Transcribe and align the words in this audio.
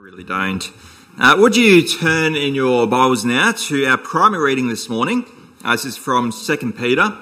I 0.00 0.02
really 0.02 0.24
don't. 0.24 0.72
Uh, 1.18 1.36
would 1.38 1.54
you 1.54 1.86
turn 1.86 2.34
in 2.34 2.54
your 2.54 2.86
Bibles 2.86 3.22
now 3.22 3.52
to 3.52 3.84
our 3.84 3.98
primary 3.98 4.42
reading 4.44 4.68
this 4.68 4.88
morning? 4.88 5.26
Uh, 5.62 5.72
this 5.72 5.84
is 5.84 5.98
from 5.98 6.32
2 6.32 6.72
Peter 6.72 7.18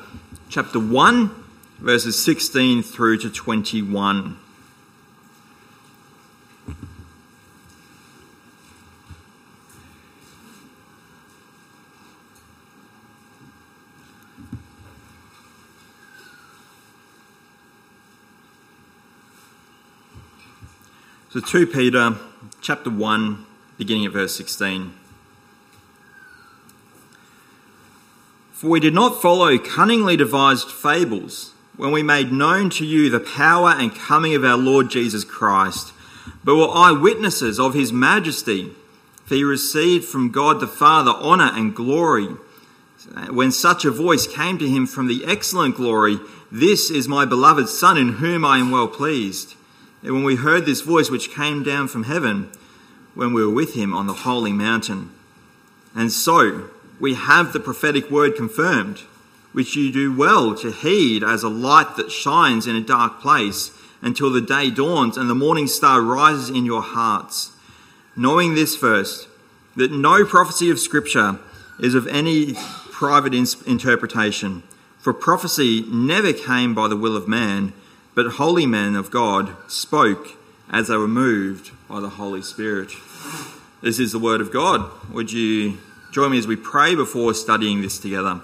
chapter 0.49 0.78
1, 0.78 1.44
verses 1.80 2.22
16 2.22 2.84
through 2.84 3.18
to 3.18 3.30
21. 3.30 4.38
So 21.30 21.40
2 21.40 21.66
Peter 21.66 22.16
chapter 22.69 22.91
1, 22.91 23.46
beginning 23.79 24.05
at 24.05 24.12
verse 24.12 24.37
16. 24.37 24.93
For 28.53 28.68
we 28.68 28.79
did 28.79 28.93
not 28.93 29.22
follow 29.22 29.57
cunningly 29.57 30.18
devised 30.18 30.71
fables 30.71 31.54
when 31.79 31.93
we 31.93 32.03
made 32.03 32.31
known 32.31 32.69
to 32.69 32.85
you 32.85 33.09
the 33.09 33.21
power 33.21 33.71
and 33.71 33.95
coming 33.95 34.35
of 34.35 34.45
our 34.45 34.59
Lord 34.59 34.91
Jesus 34.91 35.25
Christ, 35.25 35.95
but 36.45 36.57
were 36.57 36.69
eyewitnesses 36.69 37.59
of 37.59 37.73
his 37.73 37.91
majesty. 37.91 38.73
For 39.25 39.37
he 39.37 39.45
received 39.45 40.05
from 40.05 40.31
God 40.31 40.61
the 40.61 40.69
Father 40.69 41.12
honour 41.12 41.51
and 41.55 41.75
glory. 41.75 42.37
When 43.31 43.51
such 43.51 43.87
a 43.87 43.91
voice 43.91 44.27
came 44.27 44.59
to 44.59 44.69
him 44.69 44.87
from 44.87 45.09
the 45.09 45.25
excellent 45.25 45.77
glory, 45.77 46.19
This 46.53 46.91
is 46.91 47.09
my 47.09 47.25
beloved 47.25 47.71
Son 47.71 47.97
in 47.97 48.17
whom 48.17 48.45
I 48.45 48.59
am 48.59 48.71
well 48.71 48.89
pleased. 48.89 49.55
And 50.03 50.12
when 50.12 50.23
we 50.23 50.37
heard 50.37 50.67
this 50.67 50.83
voice 50.83 51.11
which 51.11 51.31
came 51.31 51.62
down 51.62 51.89
from 51.89 52.05
heaven, 52.05 52.51
when 53.19 53.33
we 53.33 53.45
were 53.45 53.53
with 53.53 53.75
him 53.75 53.93
on 53.93 54.07
the 54.07 54.13
holy 54.13 54.53
mountain. 54.53 55.11
And 55.93 56.13
so 56.13 56.70
we 57.01 57.15
have 57.15 57.53
the 57.53 57.59
prophetic 57.59 58.12
word 58.12 58.37
confirmed, 58.37 58.98
which 59.51 59.75
you 59.75 59.91
do 59.91 60.17
well 60.17 60.55
to 60.55 60.70
heed 60.70 61.25
as 61.25 61.42
a 61.42 61.48
light 61.48 61.97
that 61.97 62.12
shines 62.12 62.69
in 62.69 62.77
a 62.77 62.81
dark 62.81 63.20
place 63.20 63.73
until 64.01 64.31
the 64.31 64.41
day 64.41 64.70
dawns 64.70 65.17
and 65.17 65.29
the 65.29 65.34
morning 65.34 65.67
star 65.67 66.01
rises 66.01 66.48
in 66.48 66.65
your 66.65 66.81
hearts. 66.81 67.51
Knowing 68.15 68.55
this 68.55 68.77
first, 68.77 69.27
that 69.75 69.91
no 69.91 70.25
prophecy 70.25 70.70
of 70.70 70.79
Scripture 70.79 71.41
is 71.81 71.97
of 71.97 72.07
any 72.07 72.55
private 72.92 73.35
interpretation, 73.35 74.62
for 75.01 75.12
prophecy 75.12 75.85
never 75.89 76.33
came 76.33 76.73
by 76.73 76.87
the 76.87 76.97
will 76.97 77.17
of 77.17 77.27
man 77.27 77.73
but 78.14 78.35
holy 78.35 78.67
men 78.67 78.95
of 78.95 79.11
God 79.11 79.57
spoke 79.67 80.37
as 80.70 80.87
they 80.87 80.97
were 80.97 81.09
moved 81.09 81.73
by 81.89 81.98
the 81.98 82.11
Holy 82.11 82.42
Spirit. 82.42 82.92
This 83.81 83.98
is 83.98 84.12
the 84.12 84.19
word 84.19 84.41
of 84.41 84.53
God. 84.53 84.91
Would 85.12 85.33
you 85.33 85.79
join 86.11 86.33
me 86.33 86.39
as 86.39 86.47
we 86.47 86.57
pray 86.57 86.95
before 86.95 87.35
studying 87.35 87.81
this 87.81 87.98
together? 87.98 88.41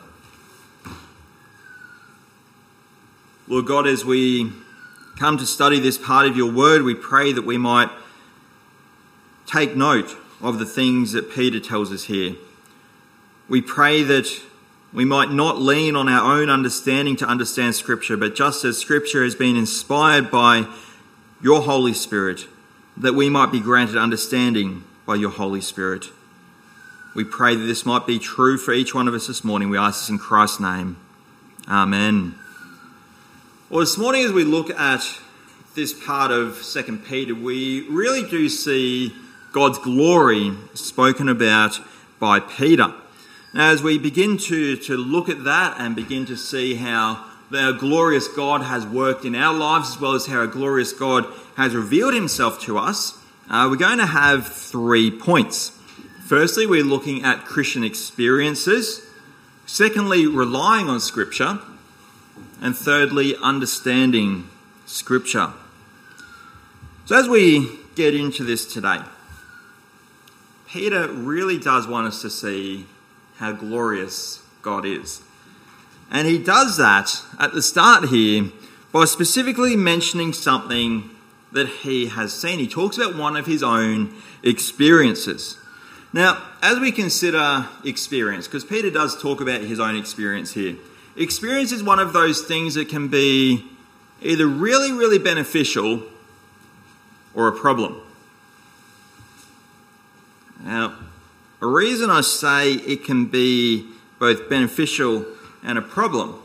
Lord 3.49 3.67
God, 3.67 3.87
as 3.87 4.05
we 4.05 4.53
come 5.19 5.37
to 5.39 5.47
study 5.47 5.81
this 5.81 5.99
part 5.99 6.27
of 6.27 6.37
your 6.37 6.51
word, 6.51 6.83
we 6.83 6.95
pray 6.95 7.33
that 7.33 7.45
we 7.45 7.59
might 7.59 7.91
take 9.47 9.77
note 9.77 10.17
of 10.41 10.59
the 10.59 10.67
things 10.67 11.13
that 11.13 11.31
Peter 11.33 11.61
tells 11.61 11.93
us 11.93 12.05
here. 12.05 12.37
We 13.49 13.61
pray 13.61 14.03
that 14.03 14.27
we 14.93 15.05
might 15.05 15.31
not 15.31 15.61
lean 15.61 15.97
on 15.97 16.09
our 16.09 16.41
own 16.41 16.49
understanding 16.49 17.17
to 17.17 17.27
understand 17.27 17.75
Scripture, 17.75 18.17
but 18.17 18.35
just 18.35 18.65
as 18.65 18.79
Scripture 18.79 19.25
has 19.25 19.35
been 19.35 19.57
inspired 19.57 20.31
by 20.31 20.67
your 21.43 21.63
Holy 21.63 21.93
Spirit, 21.93 22.47
that 22.97 23.15
we 23.15 23.29
might 23.29 23.51
be 23.51 23.61
granted 23.61 23.97
understanding 23.97 24.85
by 25.07 25.17
your 25.17 25.31
Holy 25.31 25.61
Spirit. 25.61 26.07
We 27.15 27.25
pray 27.25 27.55
that 27.55 27.65
this 27.65 27.87
might 27.87 28.07
be 28.07 28.19
true 28.19 28.57
for 28.57 28.73
each 28.73 28.95
one 28.95 29.09
of 29.09 29.15
us 29.15 29.27
this 29.27 29.45
morning. 29.45 29.69
We 29.69 29.79
ask 29.79 30.01
this 30.01 30.09
in 30.09 30.19
Christ's 30.19 30.61
name. 30.61 30.97
Amen. 31.69 32.35
Well, 33.71 33.81
this 33.81 33.99
morning, 33.99 34.25
as 34.25 34.33
we 34.33 34.45
look 34.45 34.71
at 34.71 35.03
this 35.75 35.93
part 35.93 36.31
of 36.31 36.63
2 36.63 36.99
Peter, 36.99 37.35
we 37.35 37.87
really 37.89 38.29
do 38.29 38.49
see 38.49 39.13
God's 39.53 39.79
glory 39.79 40.53
spoken 40.75 41.29
about 41.29 41.81
by 42.21 42.41
Peter. 42.41 42.93
Now, 43.53 43.71
as 43.71 43.83
we 43.83 43.99
begin 43.99 44.37
to, 44.39 44.77
to 44.77 44.97
look 44.97 45.29
at 45.29 45.45
that 45.45 45.77
and 45.79 45.95
begin 45.97 46.27
to 46.27 46.37
see 46.37 46.75
how 46.75 47.25
our 47.57 47.73
glorious 47.73 48.29
God 48.29 48.63
has 48.63 48.87
worked 48.87 49.25
in 49.25 49.35
our 49.35 49.55
lives, 49.55 49.91
as 49.95 50.01
well 50.01 50.15
as 50.15 50.27
how 50.27 50.39
our 50.39 50.47
glorious 50.47 50.93
God 50.93 51.27
has 51.57 51.75
revealed 51.75 52.15
himself 52.15 52.61
to 52.63 52.79
us, 52.79 53.19
uh, 53.51 53.67
we're 53.71 53.77
going 53.77 53.99
to 53.99 54.07
have 54.07 54.49
three 54.49 55.11
points. 55.11 55.71
Firstly, 56.27 56.67
we're 56.67 56.85
looking 56.85 57.23
at 57.23 57.45
Christian 57.45 57.85
experiences. 57.85 59.03
Secondly, 59.67 60.27
relying 60.27 60.89
on 60.89 61.01
Scripture. 61.01 61.61
And 62.61 62.77
thirdly, 62.77 63.37
understanding 63.43 64.49
Scripture. 64.87 65.53
So, 67.05 67.19
as 67.19 67.29
we 67.29 67.79
get 67.95 68.15
into 68.15 68.45
this 68.45 68.65
today, 68.73 69.01
Peter 70.67 71.09
really 71.09 71.59
does 71.59 71.87
want 71.87 72.07
us 72.07 72.23
to 72.23 72.31
see 72.31 72.87
how 73.37 73.53
glorious 73.53 74.43
God 74.63 74.87
is. 74.87 75.23
And 76.11 76.29
he 76.29 76.39
does 76.39 76.77
that 76.77 77.23
at 77.39 77.53
the 77.53 77.63
start 77.63 78.09
here 78.09 78.51
by 78.93 79.05
specifically 79.05 79.77
mentioning 79.77 80.33
something 80.33 81.11
that 81.53 81.69
he 81.69 82.07
has 82.07 82.33
seen. 82.33 82.59
He 82.59 82.69
talks 82.69 82.97
about 82.97 83.17
one 83.17 83.37
of 83.37 83.47
his 83.47 83.63
own 83.63 84.15
experiences. 84.43 85.59
Now, 86.13 86.43
as 86.63 86.79
we 86.79 86.93
consider 86.93 87.67
experience, 87.85 88.47
because 88.47 88.65
Peter 88.65 88.91
does 88.91 89.21
talk 89.21 89.41
about 89.41 89.63
his 89.63 89.81
own 89.81 89.97
experience 89.97 90.53
here, 90.53 90.77
experience 91.17 91.73
is 91.73 91.83
one 91.83 91.99
of 91.99 92.13
those 92.13 92.43
things 92.43 92.75
that 92.75 92.89
can 92.89 93.09
be 93.09 93.65
either 94.23 94.47
really, 94.47 94.93
really 94.93 95.19
beneficial 95.19 96.03
or 97.35 97.49
a 97.49 97.53
problem. 97.53 98.01
Now, 100.63 100.95
a 101.61 101.67
reason 101.67 102.11
I 102.11 102.21
say 102.21 102.75
it 102.75 103.05
can 103.05 103.27
be 103.27 103.89
both 104.19 104.49
beneficial 104.49 105.27
and 105.65 105.79
a 105.79 105.83
problem 105.83 106.41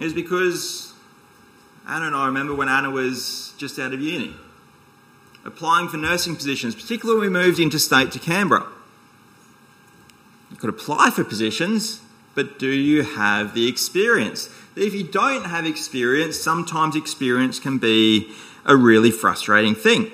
is 0.00 0.14
because 0.14 0.94
Anna 1.88 2.06
and 2.06 2.14
I 2.14 2.26
remember 2.26 2.54
when 2.54 2.68
Anna 2.68 2.90
was 2.90 3.54
just 3.58 3.78
out 3.78 3.92
of 3.92 4.00
uni, 4.00 4.34
applying 5.44 5.88
for 5.88 5.96
nursing 5.96 6.36
positions, 6.36 6.74
particularly 6.74 7.20
when 7.20 7.32
we 7.32 7.38
moved 7.40 7.58
interstate 7.58 8.12
to 8.12 8.18
Canberra. 8.18 8.66
You 10.50 10.56
could 10.56 10.70
apply 10.70 11.10
for 11.10 11.24
positions, 11.24 12.00
but 12.34 12.58
do 12.58 12.68
you 12.68 13.02
have 13.02 13.54
the 13.54 13.68
experience? 13.68 14.48
If 14.76 14.94
you 14.94 15.04
don't 15.04 15.46
have 15.46 15.66
experience, 15.66 16.38
sometimes 16.38 16.94
experience 16.94 17.58
can 17.58 17.78
be 17.78 18.30
a 18.64 18.76
really 18.76 19.10
frustrating 19.10 19.74
thing. 19.74 20.10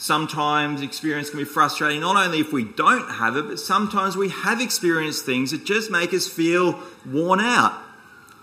Sometimes 0.00 0.80
experience 0.80 1.28
can 1.28 1.40
be 1.40 1.44
frustrating, 1.44 2.00
not 2.00 2.16
only 2.16 2.40
if 2.40 2.54
we 2.54 2.64
don't 2.64 3.06
have 3.10 3.36
it, 3.36 3.46
but 3.48 3.60
sometimes 3.60 4.16
we 4.16 4.30
have 4.30 4.58
experienced 4.58 5.26
things 5.26 5.50
that 5.50 5.66
just 5.66 5.90
make 5.90 6.14
us 6.14 6.26
feel 6.26 6.80
worn 7.04 7.38
out. 7.38 7.78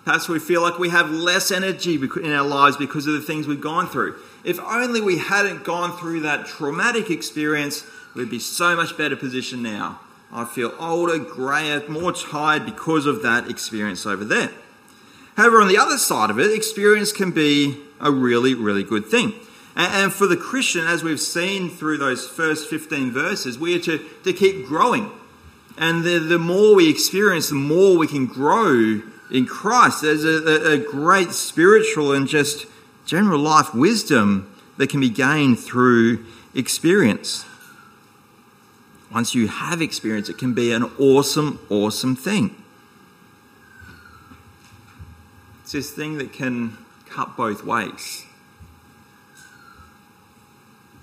Perhaps 0.05 0.29
we 0.29 0.37
feel 0.37 0.61
like 0.61 0.77
we 0.77 0.89
have 0.89 1.09
less 1.09 1.49
energy 1.49 1.95
in 1.95 2.31
our 2.31 2.45
lives 2.45 2.77
because 2.77 3.07
of 3.07 3.13
the 3.13 3.21
things 3.21 3.47
we've 3.47 3.59
gone 3.59 3.87
through. 3.87 4.19
If 4.43 4.59
only 4.59 5.01
we 5.01 5.17
hadn't 5.17 5.63
gone 5.63 5.97
through 5.97 6.19
that 6.19 6.45
traumatic 6.45 7.09
experience, 7.09 7.83
we'd 8.13 8.29
be 8.29 8.37
so 8.37 8.75
much 8.75 8.95
better 8.95 9.15
positioned 9.15 9.63
now. 9.63 9.99
I 10.31 10.45
feel 10.45 10.75
older, 10.79 11.17
grayer, 11.17 11.81
more 11.89 12.11
tired 12.11 12.65
because 12.65 13.07
of 13.07 13.23
that 13.23 13.49
experience 13.49 14.05
over 14.05 14.23
there. 14.23 14.51
However, 15.35 15.59
on 15.59 15.69
the 15.69 15.79
other 15.79 15.97
side 15.97 16.29
of 16.29 16.39
it, 16.39 16.53
experience 16.53 17.11
can 17.11 17.31
be 17.31 17.79
a 17.99 18.11
really, 18.11 18.53
really 18.53 18.83
good 18.83 19.07
thing. 19.07 19.33
And 19.79 20.11
for 20.11 20.25
the 20.25 20.35
Christian, 20.35 20.87
as 20.87 21.03
we've 21.03 21.19
seen 21.19 21.69
through 21.69 21.99
those 21.99 22.27
first 22.27 22.67
15 22.67 23.11
verses, 23.11 23.59
we 23.59 23.75
are 23.75 23.79
to, 23.81 23.99
to 24.23 24.33
keep 24.33 24.65
growing. 24.65 25.11
And 25.77 26.03
the, 26.03 26.17
the 26.17 26.39
more 26.39 26.73
we 26.73 26.89
experience, 26.89 27.49
the 27.49 27.55
more 27.55 27.95
we 27.95 28.07
can 28.07 28.25
grow 28.25 29.03
in 29.29 29.45
Christ. 29.45 30.01
There's 30.01 30.25
a, 30.25 30.73
a 30.73 30.77
great 30.79 31.31
spiritual 31.31 32.11
and 32.11 32.27
just 32.27 32.65
general 33.05 33.39
life 33.39 33.75
wisdom 33.75 34.51
that 34.77 34.89
can 34.89 34.99
be 34.99 35.09
gained 35.09 35.59
through 35.59 36.25
experience. 36.55 37.45
Once 39.13 39.35
you 39.35 39.47
have 39.47 39.79
experience, 39.79 40.27
it 40.27 40.39
can 40.39 40.55
be 40.55 40.71
an 40.71 40.85
awesome, 40.99 41.59
awesome 41.69 42.15
thing. 42.15 42.55
It's 45.61 45.73
this 45.73 45.91
thing 45.91 46.17
that 46.17 46.33
can 46.33 46.77
cut 47.05 47.37
both 47.37 47.63
ways. 47.63 48.23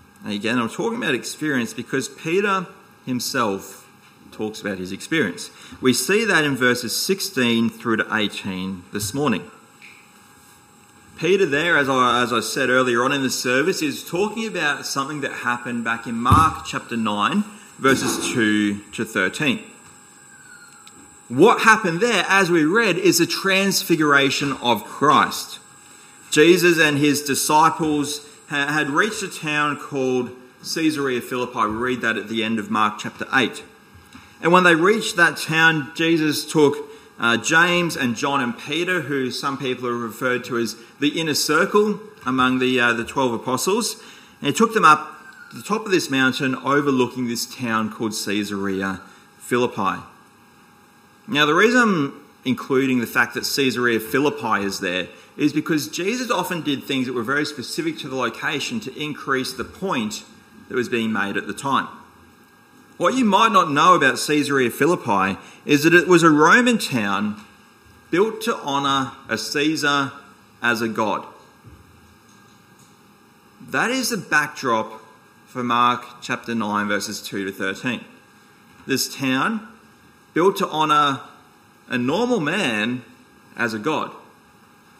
And 0.03 0.12
again, 0.32 0.59
I'm 0.59 0.69
talking 0.69 0.99
about 0.99 1.15
experience 1.15 1.75
because 1.75 2.09
Peter 2.09 2.67
himself 3.05 3.88
talks 4.32 4.61
about 4.61 4.79
his 4.79 4.93
experience. 4.93 5.50
We 5.81 5.93
see 5.93 6.25
that 6.25 6.44
in 6.44 6.56
verses 6.56 6.97
16 6.97 7.71
through 7.71 7.99
to 7.99 8.06
18 8.15 8.85
this 8.93 9.15
morning. 9.15 9.50
Peter, 11.17 11.47
there, 11.47 11.79
as 11.79 11.88
I, 11.88 12.23
as 12.23 12.32
I 12.32 12.41
said 12.41 12.71
earlier 12.71 13.05
on 13.05 13.12
in 13.12 13.23
the 13.23 13.31
service, 13.31 13.82
is 13.82 14.05
talking 14.05 14.47
about 14.47 14.85
something 14.85 15.21
that 15.21 15.31
happened 15.32 15.85
back 15.85 16.06
in 16.06 16.17
Mark 16.17 16.67
chapter 16.67 16.97
9, 16.97 17.44
verses 17.79 18.32
2 18.35 18.81
to 18.93 19.05
13. 19.05 19.62
What 21.29 21.62
happened 21.62 22.00
there, 22.00 22.25
as 22.29 22.50
we 22.50 22.65
read, 22.65 22.99
is 22.99 23.20
a 23.20 23.27
transfiguration 23.27 24.53
of 24.55 24.85
Christ. 24.85 25.61
Jesus 26.31 26.81
and 26.81 26.99
his 26.99 27.23
disciples 27.23 28.27
had 28.55 28.91
reached 28.91 29.23
a 29.23 29.29
town 29.29 29.77
called 29.77 30.31
Caesarea 30.75 31.21
Philippi. 31.21 31.61
We 31.61 31.77
read 31.77 32.01
that 32.03 32.17
at 32.17 32.29
the 32.29 32.43
end 32.43 32.59
of 32.59 32.71
Mark 32.71 32.99
chapter 32.99 33.27
8. 33.33 33.62
And 34.43 34.53
when 34.53 34.65
they 34.65 34.75
reached 34.75 35.17
that 35.17 35.37
town, 35.37 35.93
Jesus 35.95 36.45
took 36.45 36.77
uh, 37.19 37.37
James 37.37 37.97
and 37.97 38.17
John 38.17 38.41
and 38.41 38.59
Peter, 38.59 39.03
who 39.03 39.31
some 39.31 39.56
people 39.56 39.89
have 39.89 40.01
referred 40.01 40.45
to 40.45 40.59
as 40.59 40.77
the 41.01 41.21
inner 41.21 41.35
circle 41.35 42.01
among 42.27 42.59
the, 42.59 42.81
uh, 42.81 42.93
the 42.93 43.05
12 43.05 43.35
apostles, 43.35 44.03
and 44.41 44.49
he 44.49 44.53
took 44.53 44.75
them 44.75 44.85
up 44.85 45.11
to 45.51 45.56
the 45.56 45.62
top 45.62 45.85
of 45.85 45.91
this 45.91 46.11
mountain 46.11 46.55
overlooking 46.56 47.29
this 47.29 47.47
town 47.47 47.91
called 47.91 48.12
Caesarea 48.12 49.01
Philippi. 49.39 50.03
Now, 51.29 51.47
the 51.47 51.55
reason 51.55 51.81
I'm 51.81 52.25
including 52.45 53.01
the 53.01 53.06
fact 53.06 53.35
that 53.35 53.45
Caesarea 53.56 54.01
Philippi 54.01 54.65
is 54.65 54.81
there 54.81 55.09
is 55.37 55.53
because 55.53 55.89
Jesus 55.89 56.31
often 56.31 56.63
did 56.63 56.85
things 56.85 57.07
that 57.07 57.13
were 57.13 57.23
very 57.23 57.45
specific 57.45 57.99
to 57.99 58.09
the 58.09 58.17
location 58.17 58.81
to 58.81 59.03
increase 59.03 59.53
the 59.53 59.65
point 59.65 60.23
that 60.69 60.75
was 60.75 60.89
being 60.89 61.13
made 61.13 61.37
at 61.37 61.47
the 61.47 61.53
time. 61.53 61.89
What 62.97 63.15
you 63.15 63.25
might 63.25 63.51
not 63.51 63.71
know 63.71 63.95
about 63.95 64.21
Caesarea 64.25 64.71
Philippi 64.71 65.39
is 65.65 65.83
that 65.83 65.95
it 65.95 66.07
was 66.07 66.23
a 66.23 66.31
Roman 66.31 66.79
town 66.79 67.41
built 68.11 68.41
to 68.43 68.57
honour 68.57 69.13
a 69.29 69.37
Caesar 69.37 70.13
as 70.63 70.81
a 70.81 70.89
god. 70.89 71.27
That 73.61 73.91
is 73.91 74.11
the 74.11 74.17
backdrop 74.17 75.03
for 75.47 75.65
Mark 75.65 76.05
chapter 76.21 76.55
9, 76.55 76.87
verses 76.87 77.21
2 77.21 77.47
to 77.47 77.53
13. 77.53 78.05
This 78.87 79.13
town, 79.13 79.67
built 80.33 80.57
to 80.59 80.69
honour 80.69 81.21
a 81.89 81.99
normal 81.99 82.41
man 82.41 83.03
as 83.57 83.75
a 83.75 83.79
god. 83.79 84.13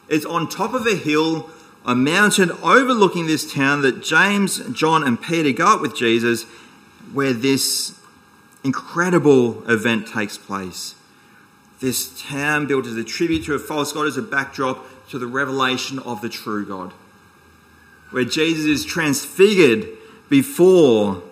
It's 0.09 0.25
on 0.25 0.49
top 0.49 0.75
of 0.75 0.87
a 0.87 0.97
hill, 0.97 1.51
a 1.85 1.95
mountain 1.95 2.51
overlooking 2.63 3.27
this 3.27 3.53
town 3.53 3.83
that 3.83 4.03
James, 4.03 4.59
John, 4.73 5.03
and 5.03 5.21
Peter 5.21 5.53
go 5.53 5.67
up 5.67 5.81
with 5.81 5.97
Jesus 5.97 6.45
where 7.13 7.33
this 7.33 7.99
incredible 8.63 9.69
event 9.71 10.07
takes 10.07 10.39
place. 10.39 10.95
This 11.81 12.23
town 12.23 12.67
built 12.67 12.87
as 12.87 12.97
a 12.97 13.05
tribute 13.05 13.45
to 13.45 13.55
a 13.55 13.59
false 13.59 13.93
God 13.93 14.07
as 14.07 14.17
a 14.17 14.23
backdrop 14.23 14.87
to 15.11 15.19
the 15.19 15.27
revelation 15.27 15.99
of 15.99 16.23
the 16.23 16.29
true 16.29 16.67
God. 16.67 16.93
Where 18.11 18.25
Jesus 18.25 18.65
is 18.65 18.85
transfigured 18.85 19.89
before 20.31 21.23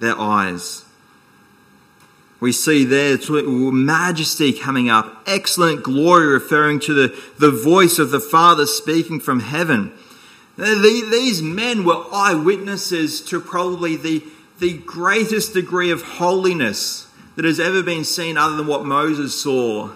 their 0.00 0.18
eyes. 0.18 0.81
We 2.42 2.50
see 2.50 2.82
there 2.84 3.18
majesty 3.70 4.52
coming 4.52 4.90
up, 4.90 5.22
excellent 5.28 5.84
glory 5.84 6.26
referring 6.26 6.80
to 6.80 6.92
the, 6.92 7.22
the 7.38 7.52
voice 7.52 8.00
of 8.00 8.10
the 8.10 8.18
Father 8.18 8.66
speaking 8.66 9.20
from 9.20 9.38
heaven. 9.38 9.92
These 10.56 11.40
men 11.40 11.84
were 11.84 12.04
eyewitnesses 12.12 13.20
to 13.26 13.40
probably 13.40 13.94
the 13.94 14.24
the 14.58 14.76
greatest 14.78 15.54
degree 15.54 15.92
of 15.92 16.02
holiness 16.02 17.06
that 17.36 17.44
has 17.44 17.60
ever 17.60 17.80
been 17.80 18.02
seen 18.02 18.36
other 18.36 18.56
than 18.56 18.66
what 18.66 18.84
Moses 18.84 19.40
saw 19.40 19.90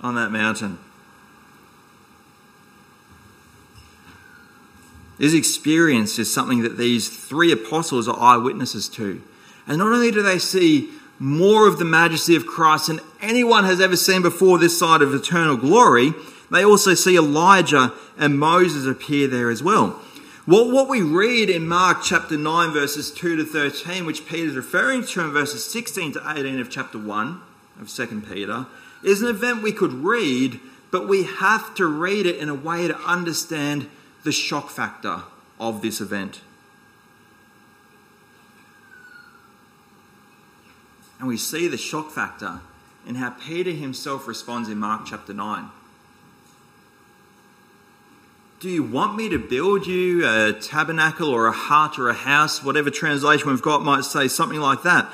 on 0.00 0.16
that 0.16 0.32
mountain. 0.32 0.80
This 5.18 5.34
experience 5.34 6.18
is 6.18 6.32
something 6.32 6.62
that 6.62 6.78
these 6.78 7.08
three 7.08 7.52
apostles 7.52 8.08
are 8.08 8.18
eyewitnesses 8.18 8.88
to. 8.88 9.22
And 9.68 9.78
not 9.78 9.92
only 9.92 10.10
do 10.10 10.22
they 10.22 10.40
see 10.40 10.90
more 11.22 11.68
of 11.68 11.78
the 11.78 11.84
majesty 11.84 12.34
of 12.34 12.48
Christ 12.48 12.88
than 12.88 12.98
anyone 13.20 13.62
has 13.62 13.80
ever 13.80 13.94
seen 13.94 14.22
before 14.22 14.58
this 14.58 14.76
side 14.76 15.02
of 15.02 15.14
eternal 15.14 15.56
glory, 15.56 16.12
they 16.50 16.64
also 16.64 16.94
see 16.94 17.16
Elijah 17.16 17.92
and 18.18 18.40
Moses 18.40 18.86
appear 18.86 19.28
there 19.28 19.48
as 19.48 19.62
well. 19.62 20.00
What, 20.46 20.72
what 20.72 20.88
we 20.88 21.00
read 21.00 21.48
in 21.48 21.68
Mark 21.68 21.98
chapter 22.02 22.36
9, 22.36 22.72
verses 22.72 23.12
2 23.12 23.36
to 23.36 23.44
13, 23.44 24.04
which 24.04 24.26
Peter 24.26 24.48
is 24.48 24.56
referring 24.56 25.06
to 25.06 25.20
in 25.20 25.30
verses 25.30 25.64
16 25.64 26.14
to 26.14 26.22
18 26.28 26.58
of 26.58 26.68
chapter 26.68 26.98
1 26.98 27.40
of 27.80 27.88
2 27.88 28.22
Peter, 28.22 28.66
is 29.04 29.22
an 29.22 29.28
event 29.28 29.62
we 29.62 29.70
could 29.70 29.92
read, 29.92 30.58
but 30.90 31.06
we 31.06 31.22
have 31.22 31.72
to 31.76 31.86
read 31.86 32.26
it 32.26 32.38
in 32.38 32.48
a 32.48 32.54
way 32.54 32.88
to 32.88 32.98
understand 33.02 33.88
the 34.24 34.32
shock 34.32 34.70
factor 34.70 35.22
of 35.60 35.82
this 35.82 36.00
event. 36.00 36.40
And 41.22 41.28
we 41.28 41.36
see 41.36 41.68
the 41.68 41.78
shock 41.78 42.10
factor 42.10 42.62
in 43.06 43.14
how 43.14 43.30
Peter 43.30 43.70
himself 43.70 44.26
responds 44.26 44.68
in 44.68 44.76
Mark 44.78 45.02
chapter 45.06 45.32
9. 45.32 45.70
Do 48.58 48.68
you 48.68 48.82
want 48.82 49.14
me 49.14 49.28
to 49.28 49.38
build 49.38 49.86
you 49.86 50.26
a 50.26 50.52
tabernacle 50.52 51.28
or 51.28 51.46
a 51.46 51.52
hut 51.52 51.96
or 51.96 52.08
a 52.08 52.12
house? 52.12 52.64
Whatever 52.64 52.90
translation 52.90 53.48
we've 53.48 53.62
got 53.62 53.84
might 53.84 54.02
say 54.02 54.26
something 54.26 54.58
like 54.58 54.82
that. 54.82 55.12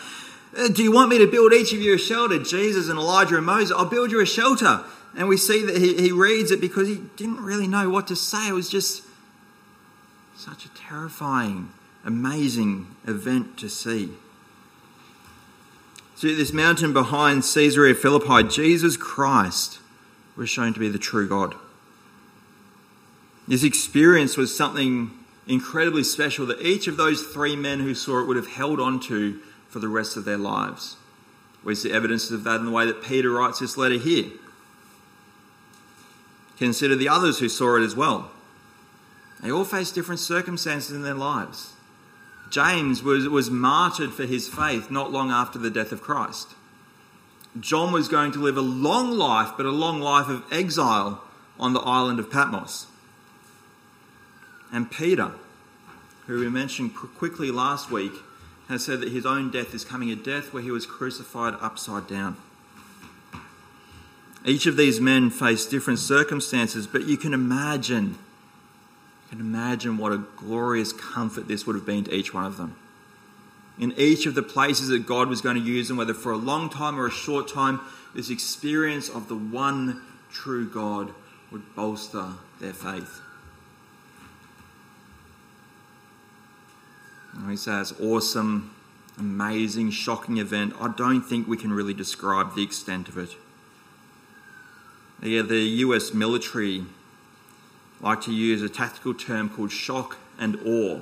Uh, 0.57 0.69
do 0.69 0.83
you 0.83 0.93
want 0.93 1.11
me 1.11 1.19
to 1.19 1.27
build 1.27 1.53
each 1.53 1.75
of 1.75 1.81
you 1.83 1.97
a 1.97 1.99
shelter? 1.99 2.43
Jesus 2.43 2.89
and 2.89 2.99
Elijah 2.99 3.37
and 3.37 3.45
Moses, 3.45 3.77
I'll 3.77 3.85
build 3.85 4.11
you 4.11 4.23
a 4.23 4.27
shelter. 4.27 4.85
And 5.15 5.29
we 5.29 5.37
see 5.37 5.63
that 5.67 5.77
he, 5.77 5.95
he 6.01 6.11
reads 6.11 6.51
it 6.51 6.63
because 6.63 6.89
he 6.89 7.03
didn't 7.19 7.45
really 7.45 7.67
know 7.67 7.91
what 7.91 8.07
to 8.07 8.17
say. 8.17 8.49
It 8.49 8.53
was 8.53 8.71
just 8.71 9.03
such 10.35 10.65
a 10.65 10.71
terrifying, 10.71 11.69
amazing 12.03 12.87
event 13.07 13.59
to 13.59 13.69
see. 13.69 14.15
See, 16.19 16.35
this 16.35 16.53
mountain 16.53 16.93
behind 16.93 17.45
Caesarea 17.45 17.95
Philippi, 17.95 18.43
Jesus 18.43 18.97
Christ 18.97 19.79
was 20.37 20.51
shown 20.51 20.75
to 20.75 20.81
be 20.81 20.89
the 20.89 20.99
true 20.99 21.29
God. 21.29 21.55
This 23.47 23.63
experience 23.63 24.37
was 24.37 24.57
something 24.57 25.13
incredibly 25.47 26.03
special 26.03 26.45
that 26.47 26.61
each 26.61 26.89
of 26.89 26.97
those 26.97 27.23
three 27.23 27.55
men 27.55 27.79
who 27.79 27.95
saw 27.95 28.19
it 28.19 28.27
would 28.27 28.37
have 28.37 28.49
held 28.49 28.81
on 28.81 28.99
to 29.03 29.39
for 29.69 29.79
the 29.79 29.87
rest 29.87 30.17
of 30.17 30.25
their 30.25 30.37
lives. 30.37 30.97
We 31.63 31.77
see 31.77 31.93
evidence 31.93 32.33
of 32.33 32.43
that 32.43 32.59
in 32.59 32.65
the 32.67 32.73
way 32.73 32.85
that 32.85 33.01
Peter 33.01 33.31
writes 33.31 33.61
this 33.61 33.77
letter 33.77 33.99
here. 33.99 34.33
Consider 36.57 36.97
the 36.97 37.09
others 37.09 37.39
who 37.39 37.49
saw 37.49 37.77
it 37.77 37.85
as 37.85 37.95
well. 37.95 38.33
They 39.41 39.53
all 39.53 39.65
faced 39.65 39.95
different 39.95 40.19
circumstances 40.19 40.91
in 40.91 41.03
their 41.03 41.15
lives. 41.15 41.75
James 42.51 43.03
was, 43.03 43.29
was 43.29 43.51
martyred 43.51 44.13
for 44.13 44.25
his 44.25 44.49
faith 44.49 44.91
not 44.91 45.13
long 45.13 45.31
after 45.31 45.59
the 45.59 45.71
death 45.71 45.93
of 45.93 46.03
Christ. 46.03 46.55
John 47.59 47.93
was 47.93 48.09
going 48.09 48.33
to 48.33 48.43
live 48.43 48.57
a 48.57 48.63
long 48.63 49.11
life, 49.13 49.53
but 49.57 49.67
a 49.67 49.71
long 49.71 50.01
life 50.01 50.29
of 50.29 50.45
exile 50.53 51.23
on 51.59 51.73
the 51.73 51.81
island 51.81 52.19
of 52.19 52.31
Patmos 52.31 52.87
and 54.73 54.91
Peter, 54.91 55.33
who 56.27 56.41
we 56.41 56.49
mentioned 56.49 56.95
quickly 56.95 57.51
last 57.51 57.91
week, 57.91 58.13
has 58.69 58.85
said 58.85 59.01
that 59.01 59.13
his 59.13 59.25
own 59.25 59.51
death 59.51 59.75
is 59.75 59.85
coming 59.85 60.11
a 60.11 60.17
death 60.17 60.53
where 60.53 60.63
he 60.63 60.71
was 60.71 60.85
crucified 60.85 61.55
upside 61.61 62.07
down. 62.07 62.37
Each 64.45 64.67
of 64.67 64.77
these 64.77 65.01
men 65.01 65.31
faced 65.31 65.71
different 65.71 65.99
circumstances, 65.99 66.87
but 66.87 67.07
you 67.07 67.17
can 67.17 67.33
imagine, 67.33 68.19
can 69.31 69.41
imagine 69.41 69.99
what 69.99 70.13
a 70.13 70.19
glorious 70.37 70.93
comfort 70.93 71.49
this 71.49 71.67
would 71.67 71.77
have 71.77 71.85
been 71.85 72.05
to 72.05 72.15
each 72.15 72.33
one 72.33 72.45
of 72.45 72.57
them. 72.57 72.77
In 73.79 73.93
each 73.97 74.27
of 74.27 74.35
the 74.35 74.43
places 74.43 74.89
that 74.89 75.07
God 75.07 75.29
was 75.29 75.41
going 75.41 75.57
to 75.57 75.63
use 75.63 75.89
them, 75.89 75.97
whether 75.97 76.15
for 76.15 76.33
a 76.33 76.37
long 76.37 76.69
time 76.69 76.99
or 76.99 77.07
a 77.07 77.11
short 77.11 77.49
time, 77.49 77.81
this 78.15 78.31
experience 78.31 79.09
of 79.09 79.29
the 79.29 79.37
one 79.37 80.03
true 80.33 80.69
God 80.69 81.13
would 81.51 81.75
bolster 81.75 82.33
their 82.61 82.73
faith. 82.73 83.21
he 87.49 87.57
says, 87.57 87.95
awesome, 88.01 88.75
amazing, 89.17 89.91
shocking 89.91 90.39
event. 90.39 90.75
I 90.81 90.89
don't 90.89 91.23
think 91.23 91.47
we 91.47 91.57
can 91.57 91.73
really 91.73 91.95
describe 91.95 92.55
the 92.55 92.63
extent 92.63 93.09
of 93.09 93.17
it. 93.17 93.37
Yeah, 95.23 95.43
the 95.43 95.59
US 95.59 96.13
military 96.13 96.85
like 98.01 98.21
to 98.23 98.33
use 98.33 98.63
a 98.63 98.69
tactical 98.69 99.15
term 99.15 99.49
called 99.49 99.73
shock 99.73 100.19
and 100.39 100.57
awe. 100.65 101.01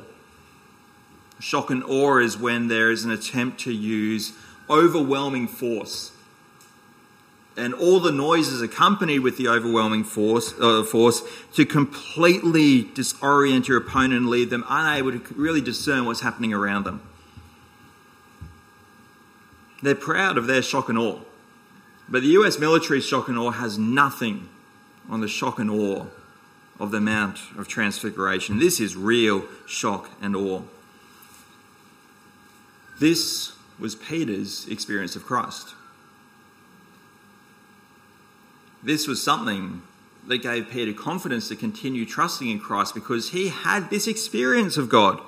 Shock 1.38 1.70
and 1.70 1.84
awe 1.84 2.18
is 2.18 2.38
when 2.38 2.68
there 2.68 2.90
is 2.90 3.04
an 3.04 3.10
attempt 3.10 3.60
to 3.60 3.72
use 3.72 4.32
overwhelming 4.70 5.46
force 5.46 6.12
and 7.56 7.72
all 7.72 8.00
the 8.00 8.12
noises 8.12 8.60
accompanied 8.60 9.20
with 9.20 9.38
the 9.38 9.48
overwhelming 9.48 10.04
force, 10.04 10.52
uh, 10.60 10.82
force 10.84 11.22
to 11.54 11.64
completely 11.64 12.84
disorient 12.84 13.66
your 13.66 13.78
opponent 13.78 14.12
and 14.14 14.28
leave 14.28 14.50
them 14.50 14.64
unable 14.68 15.12
to 15.12 15.34
really 15.34 15.60
discern 15.60 16.04
what's 16.04 16.20
happening 16.20 16.52
around 16.52 16.84
them. 16.84 17.00
They're 19.82 19.94
proud 19.94 20.36
of 20.36 20.46
their 20.46 20.62
shock 20.62 20.88
and 20.88 20.98
awe. 20.98 21.20
But 22.08 22.22
the 22.22 22.28
US 22.28 22.58
military's 22.58 23.04
shock 23.04 23.28
and 23.28 23.38
awe 23.38 23.52
has 23.52 23.78
nothing 23.78 24.48
on 25.08 25.20
the 25.20 25.28
shock 25.28 25.58
and 25.58 25.70
awe 25.70 26.06
of 26.78 26.90
the 26.90 27.00
Mount 27.00 27.38
of 27.58 27.68
Transfiguration. 27.68 28.58
This 28.58 28.80
is 28.80 28.96
real 28.96 29.44
shock 29.66 30.10
and 30.20 30.36
awe. 30.36 30.62
This 32.98 33.52
was 33.78 33.94
Peter's 33.94 34.66
experience 34.68 35.16
of 35.16 35.24
Christ. 35.24 35.74
This 38.82 39.06
was 39.06 39.22
something 39.22 39.82
that 40.26 40.38
gave 40.38 40.70
Peter 40.70 40.92
confidence 40.92 41.48
to 41.48 41.56
continue 41.56 42.04
trusting 42.04 42.48
in 42.48 42.58
Christ 42.58 42.94
because 42.94 43.30
he 43.30 43.48
had 43.48 43.90
this 43.90 44.06
experience 44.06 44.76
of 44.76 44.88
God. 44.88 45.20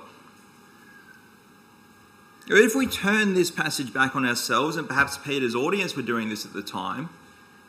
If 2.49 2.75
we 2.75 2.87
turn 2.87 3.35
this 3.35 3.50
passage 3.50 3.93
back 3.93 4.17
on 4.17 4.25
ourselves, 4.25 4.76
and 4.76 4.88
perhaps 4.88 5.19
Peter's 5.19 5.55
audience 5.55 5.95
were 5.95 6.02
doing 6.02 6.31
this 6.31 6.47
at 6.47 6.55
the 6.55 6.62
time, 6.62 7.11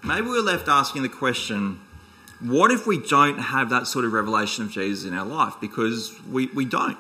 maybe 0.01 0.27
we're 0.27 0.41
left 0.41 0.67
asking 0.67 1.01
the 1.01 1.09
question 1.09 1.81
what 2.39 2.71
if 2.71 2.87
we 2.87 2.99
don't 2.99 3.37
have 3.37 3.69
that 3.69 3.85
sort 3.85 4.05
of 4.05 4.13
revelation 4.13 4.63
of 4.63 4.71
Jesus 4.71 5.05
in 5.05 5.13
our 5.13 5.25
life? 5.25 5.55
Because 5.59 6.17
we, 6.29 6.47
we 6.47 6.65
don't. 6.65 6.97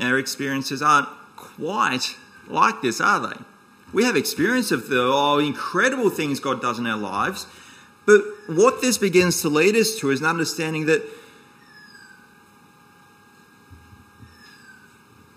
Our 0.00 0.18
experiences 0.18 0.82
aren't 0.82 1.08
quite 1.36 2.16
like 2.48 2.82
this, 2.82 3.00
are 3.00 3.20
they? 3.28 3.40
We 3.92 4.04
have 4.04 4.16
experience 4.16 4.72
of 4.72 4.88
the 4.88 5.02
oh, 5.02 5.38
incredible 5.38 6.10
things 6.10 6.40
God 6.40 6.60
does 6.60 6.78
in 6.78 6.86
our 6.86 6.96
lives, 6.96 7.46
but 8.04 8.22
what 8.48 8.80
this 8.80 8.98
begins 8.98 9.40
to 9.42 9.48
lead 9.48 9.76
us 9.76 9.96
to 9.98 10.10
is 10.10 10.20
an 10.20 10.26
understanding 10.26 10.86
that 10.86 11.02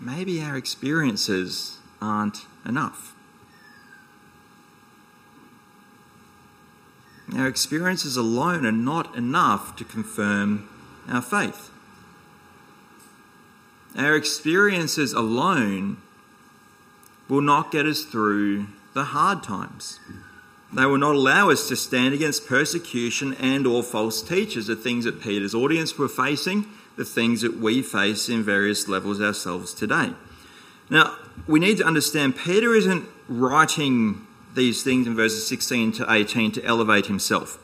maybe 0.00 0.42
our 0.42 0.56
experiences 0.56 1.78
aren't 2.00 2.46
enough. 2.64 3.15
Our 7.36 7.46
experiences 7.46 8.16
alone 8.16 8.64
are 8.64 8.72
not 8.72 9.14
enough 9.14 9.76
to 9.76 9.84
confirm 9.84 10.68
our 11.06 11.20
faith. 11.20 11.70
Our 13.96 14.16
experiences 14.16 15.12
alone 15.12 15.98
will 17.28 17.42
not 17.42 17.70
get 17.70 17.84
us 17.84 18.04
through 18.04 18.68
the 18.94 19.04
hard 19.04 19.42
times. 19.42 20.00
They 20.72 20.86
will 20.86 20.98
not 20.98 21.14
allow 21.14 21.50
us 21.50 21.68
to 21.68 21.76
stand 21.76 22.14
against 22.14 22.46
persecution 22.46 23.34
and 23.34 23.66
or 23.66 23.82
false 23.82 24.22
teachers, 24.22 24.66
the 24.66 24.76
things 24.76 25.04
that 25.04 25.20
Peter's 25.20 25.54
audience 25.54 25.98
were 25.98 26.08
facing, 26.08 26.66
the 26.96 27.04
things 27.04 27.42
that 27.42 27.58
we 27.58 27.82
face 27.82 28.30
in 28.30 28.42
various 28.42 28.88
levels 28.88 29.20
ourselves 29.20 29.74
today. 29.74 30.12
Now, 30.88 31.16
we 31.46 31.60
need 31.60 31.78
to 31.78 31.84
understand 31.84 32.36
Peter 32.36 32.74
isn't 32.74 33.06
writing 33.28 34.25
these 34.56 34.82
things 34.82 35.06
in 35.06 35.14
verses 35.14 35.46
16 35.46 35.92
to 35.92 36.12
18 36.12 36.52
to 36.52 36.64
elevate 36.64 37.06
himself. 37.06 37.58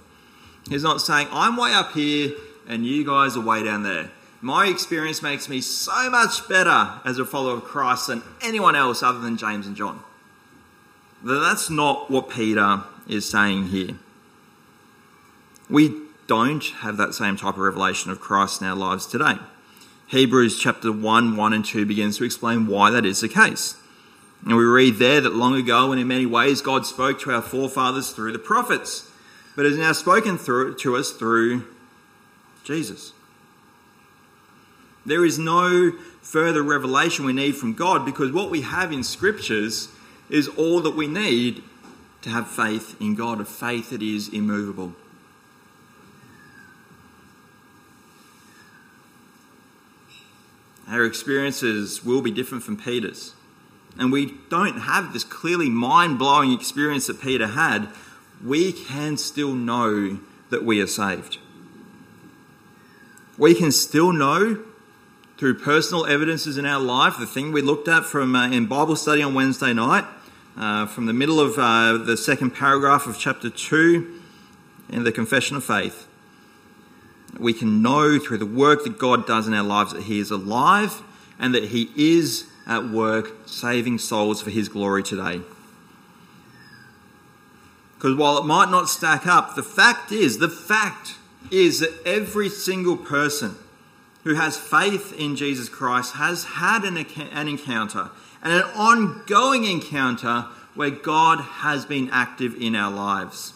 He's 0.68 0.82
not 0.82 1.00
saying, 1.00 1.26
I'm 1.32 1.56
way 1.56 1.72
up 1.72 1.92
here 1.92 2.32
and 2.68 2.86
you 2.86 3.04
guys 3.04 3.36
are 3.36 3.44
way 3.44 3.64
down 3.64 3.82
there. 3.82 4.10
My 4.40 4.66
experience 4.66 5.22
makes 5.22 5.48
me 5.48 5.60
so 5.60 6.10
much 6.10 6.48
better 6.48 7.00
as 7.04 7.18
a 7.18 7.24
follower 7.24 7.54
of 7.54 7.64
Christ 7.64 8.08
than 8.08 8.22
anyone 8.42 8.76
else 8.76 9.02
other 9.02 9.20
than 9.20 9.36
James 9.36 9.66
and 9.66 9.76
John. 9.76 10.02
That's 11.22 11.70
not 11.70 12.10
what 12.10 12.28
Peter 12.28 12.82
is 13.08 13.28
saying 13.28 13.68
here. 13.68 13.96
We 15.70 15.94
don't 16.26 16.64
have 16.80 16.96
that 16.96 17.14
same 17.14 17.36
type 17.36 17.54
of 17.54 17.60
revelation 17.60 18.10
of 18.10 18.20
Christ 18.20 18.60
in 18.60 18.66
our 18.66 18.76
lives 18.76 19.06
today. 19.06 19.36
Hebrews 20.08 20.58
chapter 20.58 20.92
1, 20.92 21.36
1 21.36 21.52
and 21.52 21.64
2 21.64 21.86
begins 21.86 22.18
to 22.18 22.24
explain 22.24 22.66
why 22.66 22.90
that 22.90 23.06
is 23.06 23.20
the 23.20 23.28
case. 23.28 23.76
And 24.44 24.56
we 24.56 24.64
read 24.64 24.96
there 24.96 25.20
that 25.20 25.34
long 25.34 25.54
ago 25.54 25.92
and 25.92 26.00
in 26.00 26.08
many 26.08 26.26
ways 26.26 26.60
God 26.60 26.84
spoke 26.84 27.20
to 27.20 27.32
our 27.32 27.42
forefathers 27.42 28.10
through 28.10 28.32
the 28.32 28.38
prophets, 28.38 29.08
but 29.54 29.64
has 29.64 29.78
now 29.78 29.92
spoken 29.92 30.36
through, 30.36 30.74
to 30.76 30.96
us 30.96 31.12
through 31.12 31.66
Jesus. 32.64 33.12
There 35.06 35.24
is 35.24 35.38
no 35.38 35.92
further 36.20 36.62
revelation 36.62 37.24
we 37.24 37.32
need 37.32 37.56
from 37.56 37.74
God 37.74 38.04
because 38.04 38.32
what 38.32 38.50
we 38.50 38.62
have 38.62 38.92
in 38.92 39.04
scriptures 39.04 39.88
is 40.28 40.48
all 40.48 40.80
that 40.80 40.96
we 40.96 41.06
need 41.06 41.62
to 42.22 42.30
have 42.30 42.48
faith 42.48 42.96
in 43.00 43.14
God, 43.14 43.40
a 43.40 43.44
faith 43.44 43.90
that 43.90 44.02
is 44.02 44.28
immovable. 44.28 44.94
Our 50.88 51.04
experiences 51.04 52.04
will 52.04 52.22
be 52.22 52.30
different 52.30 52.64
from 52.64 52.76
Peter's. 52.76 53.34
And 53.98 54.10
we 54.10 54.34
don't 54.48 54.80
have 54.80 55.12
this 55.12 55.24
clearly 55.24 55.68
mind 55.68 56.18
blowing 56.18 56.52
experience 56.52 57.06
that 57.06 57.20
Peter 57.20 57.48
had. 57.48 57.88
We 58.44 58.72
can 58.72 59.16
still 59.16 59.54
know 59.54 60.18
that 60.50 60.64
we 60.64 60.80
are 60.80 60.86
saved. 60.86 61.38
We 63.38 63.54
can 63.54 63.72
still 63.72 64.12
know 64.12 64.62
through 65.38 65.58
personal 65.58 66.06
evidences 66.06 66.56
in 66.56 66.64
our 66.66 66.80
life, 66.80 67.16
the 67.18 67.26
thing 67.26 67.50
we 67.50 67.62
looked 67.62 67.88
at 67.88 68.04
from 68.04 68.36
uh, 68.36 68.48
in 68.50 68.66
Bible 68.66 68.94
study 68.94 69.22
on 69.22 69.34
Wednesday 69.34 69.72
night, 69.72 70.04
uh, 70.56 70.86
from 70.86 71.06
the 71.06 71.12
middle 71.12 71.40
of 71.40 71.58
uh, 71.58 71.96
the 71.96 72.16
second 72.16 72.50
paragraph 72.50 73.06
of 73.06 73.18
chapter 73.18 73.50
2 73.50 74.20
in 74.90 75.04
the 75.04 75.10
Confession 75.10 75.56
of 75.56 75.64
Faith, 75.64 76.06
we 77.38 77.52
can 77.52 77.82
know 77.82 78.18
through 78.18 78.38
the 78.38 78.46
work 78.46 78.84
that 78.84 78.98
God 78.98 79.26
does 79.26 79.48
in 79.48 79.54
our 79.54 79.64
lives 79.64 79.92
that 79.92 80.02
He 80.04 80.20
is 80.20 80.30
alive 80.30 81.02
and 81.38 81.54
that 81.54 81.64
He 81.64 81.90
is 81.96 82.51
at 82.66 82.88
work 82.88 83.46
saving 83.46 83.98
souls 83.98 84.42
for 84.42 84.50
His 84.50 84.68
glory 84.68 85.02
today. 85.02 85.40
Because 87.96 88.16
while 88.16 88.38
it 88.38 88.44
might 88.44 88.70
not 88.70 88.88
stack 88.88 89.26
up, 89.26 89.54
the 89.54 89.62
fact 89.62 90.10
is, 90.10 90.38
the 90.38 90.48
fact 90.48 91.16
is 91.50 91.80
that 91.80 92.02
every 92.04 92.48
single 92.48 92.96
person 92.96 93.56
who 94.24 94.34
has 94.34 94.56
faith 94.56 95.12
in 95.18 95.36
Jesus 95.36 95.68
Christ 95.68 96.14
has 96.14 96.44
had 96.44 96.84
an, 96.84 96.96
an 96.96 97.48
encounter 97.48 98.10
and 98.42 98.52
an 98.52 98.62
ongoing 98.74 99.64
encounter 99.64 100.46
where 100.74 100.90
God 100.90 101.40
has 101.40 101.84
been 101.84 102.08
active 102.10 102.60
in 102.60 102.74
our 102.74 102.90
lives. 102.90 103.52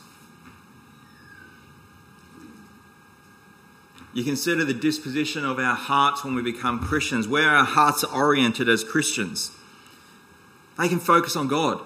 You 4.16 4.24
consider 4.24 4.64
the 4.64 4.72
disposition 4.72 5.44
of 5.44 5.58
our 5.58 5.74
hearts 5.74 6.24
when 6.24 6.34
we 6.34 6.40
become 6.40 6.80
Christians, 6.80 7.28
where 7.28 7.50
our 7.50 7.66
hearts 7.66 8.02
are 8.02 8.16
oriented 8.16 8.66
as 8.66 8.82
Christians. 8.82 9.50
They 10.78 10.88
can 10.88 11.00
focus 11.00 11.36
on 11.36 11.48
God. 11.48 11.82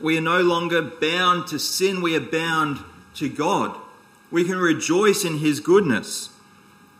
We 0.00 0.16
are 0.16 0.22
no 0.22 0.40
longer 0.40 0.80
bound 0.80 1.46
to 1.48 1.58
sin, 1.58 2.00
we 2.00 2.16
are 2.16 2.20
bound 2.20 2.78
to 3.16 3.28
God. 3.28 3.76
We 4.30 4.42
can 4.42 4.56
rejoice 4.56 5.22
in 5.22 5.40
His 5.40 5.60
goodness. 5.60 6.30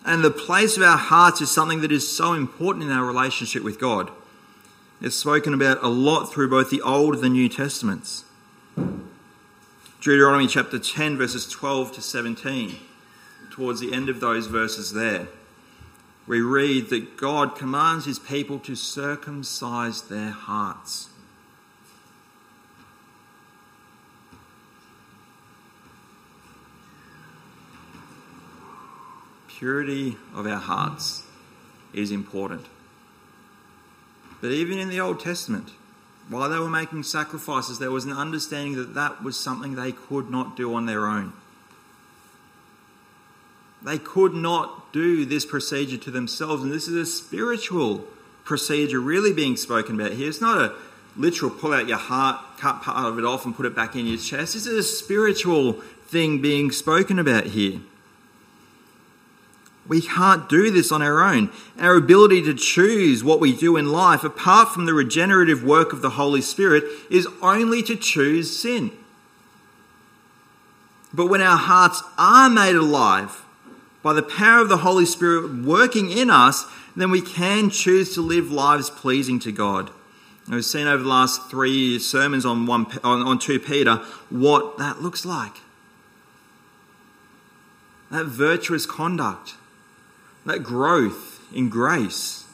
And 0.04 0.22
the 0.22 0.30
place 0.30 0.76
of 0.76 0.82
our 0.82 0.98
hearts 0.98 1.40
is 1.40 1.50
something 1.50 1.80
that 1.80 1.90
is 1.90 2.14
so 2.14 2.34
important 2.34 2.84
in 2.84 2.90
our 2.90 3.06
relationship 3.06 3.62
with 3.62 3.80
God. 3.80 4.10
It's 5.00 5.16
spoken 5.16 5.54
about 5.54 5.82
a 5.82 5.88
lot 5.88 6.26
through 6.26 6.50
both 6.50 6.68
the 6.68 6.82
Old 6.82 7.14
and 7.14 7.24
the 7.24 7.30
New 7.30 7.48
Testaments. 7.48 8.26
Deuteronomy 10.02 10.48
chapter 10.48 10.78
10, 10.78 11.16
verses 11.16 11.48
12 11.48 11.92
to 11.92 12.02
17, 12.02 12.76
towards 13.58 13.80
the 13.80 13.92
end 13.92 14.08
of 14.08 14.20
those 14.20 14.46
verses 14.46 14.92
there, 14.92 15.26
we 16.28 16.40
read 16.40 16.90
that 16.90 17.16
God 17.16 17.56
commands 17.56 18.04
his 18.04 18.20
people 18.20 18.60
to 18.60 18.76
circumcise 18.76 20.02
their 20.02 20.30
hearts. 20.30 21.08
purity 29.58 30.16
of 30.36 30.46
our 30.46 30.60
hearts 30.60 31.24
is 31.92 32.12
important. 32.12 32.64
But 34.40 34.52
even 34.52 34.78
in 34.78 34.88
the 34.88 35.00
Old 35.00 35.18
Testament, 35.18 35.70
while 36.28 36.48
they 36.48 36.60
were 36.60 36.70
making 36.70 37.02
sacrifices, 37.02 37.80
there 37.80 37.90
was 37.90 38.04
an 38.04 38.12
understanding 38.12 38.76
that 38.76 38.94
that 38.94 39.24
was 39.24 39.36
something 39.36 39.74
they 39.74 39.90
could 39.90 40.30
not 40.30 40.56
do 40.56 40.72
on 40.74 40.86
their 40.86 41.06
own. 41.06 41.32
They 43.82 43.98
could 43.98 44.34
not 44.34 44.92
do 44.92 45.24
this 45.24 45.44
procedure 45.44 45.98
to 45.98 46.10
themselves, 46.10 46.62
and 46.62 46.72
this 46.72 46.88
is 46.88 46.94
a 46.94 47.06
spiritual 47.06 48.04
procedure 48.44 49.00
really 49.00 49.32
being 49.32 49.56
spoken 49.56 50.00
about 50.00 50.12
here. 50.12 50.28
It's 50.28 50.40
not 50.40 50.58
a 50.58 50.74
literal 51.16 51.50
pull 51.50 51.72
out 51.72 51.88
your 51.88 51.98
heart, 51.98 52.40
cut 52.58 52.82
part 52.82 53.06
of 53.06 53.18
it 53.18 53.24
off, 53.24 53.44
and 53.44 53.54
put 53.54 53.66
it 53.66 53.76
back 53.76 53.94
in 53.94 54.06
your 54.06 54.18
chest. 54.18 54.54
This 54.54 54.66
is 54.66 54.78
a 54.78 54.82
spiritual 54.82 55.74
thing 56.06 56.40
being 56.40 56.70
spoken 56.70 57.18
about 57.18 57.46
here. 57.46 57.80
We 59.86 60.02
can't 60.02 60.48
do 60.48 60.70
this 60.70 60.92
on 60.92 61.00
our 61.00 61.22
own. 61.22 61.50
Our 61.78 61.94
ability 61.94 62.42
to 62.42 62.54
choose 62.54 63.24
what 63.24 63.40
we 63.40 63.56
do 63.56 63.76
in 63.76 63.90
life, 63.90 64.22
apart 64.22 64.68
from 64.68 64.86
the 64.86 64.92
regenerative 64.92 65.64
work 65.64 65.92
of 65.92 66.02
the 66.02 66.10
Holy 66.10 66.42
Spirit, 66.42 66.84
is 67.10 67.26
only 67.40 67.82
to 67.84 67.96
choose 67.96 68.58
sin. 68.60 68.90
But 71.12 71.26
when 71.26 71.40
our 71.40 71.56
hearts 71.56 72.02
are 72.18 72.50
made 72.50 72.76
alive 72.76 73.42
by 74.02 74.12
the 74.12 74.22
power 74.22 74.60
of 74.60 74.68
the 74.68 74.78
Holy 74.78 75.06
Spirit 75.06 75.64
working 75.64 76.10
in 76.10 76.30
us, 76.30 76.64
then 76.96 77.10
we 77.10 77.20
can 77.20 77.70
choose 77.70 78.14
to 78.14 78.20
live 78.20 78.50
lives 78.50 78.90
pleasing 78.90 79.38
to 79.40 79.52
God. 79.52 79.90
We've 80.48 80.64
seen 80.64 80.86
over 80.86 81.02
the 81.02 81.08
last 81.08 81.50
three 81.50 81.98
sermons 81.98 82.46
on, 82.46 82.66
one, 82.66 82.86
on, 83.04 83.22
on 83.22 83.38
2 83.38 83.60
Peter 83.60 83.96
what 84.30 84.78
that 84.78 85.02
looks 85.02 85.24
like. 85.26 85.56
That 88.10 88.24
virtuous 88.24 88.86
conduct, 88.86 89.54
that 90.46 90.62
growth 90.62 91.42
in 91.52 91.68
grace, 91.68 92.44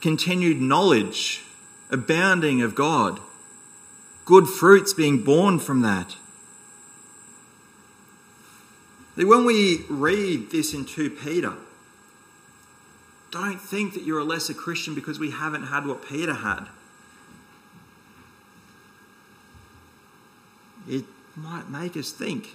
continued 0.00 0.60
knowledge, 0.60 1.44
abounding 1.90 2.62
of 2.62 2.74
God, 2.74 3.20
good 4.24 4.48
fruits 4.48 4.92
being 4.92 5.22
born 5.22 5.60
from 5.60 5.82
that. 5.82 6.16
When 9.26 9.44
we 9.44 9.84
read 9.88 10.50
this 10.52 10.72
in 10.72 10.84
2 10.84 11.10
Peter, 11.10 11.54
don't 13.32 13.60
think 13.60 13.94
that 13.94 14.04
you're 14.04 14.20
a 14.20 14.24
lesser 14.24 14.54
Christian 14.54 14.94
because 14.94 15.18
we 15.18 15.32
haven't 15.32 15.64
had 15.64 15.86
what 15.86 16.08
Peter 16.08 16.34
had. 16.34 16.68
It 20.88 21.04
might 21.34 21.68
make 21.68 21.96
us 21.96 22.12
think. 22.12 22.50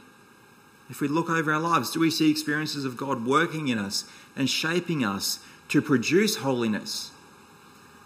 If 0.90 1.02
we 1.02 1.08
look 1.08 1.30
over 1.30 1.52
our 1.52 1.60
lives, 1.60 1.92
do 1.92 2.00
we 2.00 2.10
see 2.10 2.32
experiences 2.32 2.86
of 2.86 2.98
God 2.98 3.26
working 3.26 3.68
in 3.68 3.78
us 3.78 4.06
and 4.36 4.50
shaping 4.50 5.04
us 5.04 5.40
to 5.70 5.82
produce 5.82 6.38
holiness? 6.38 7.12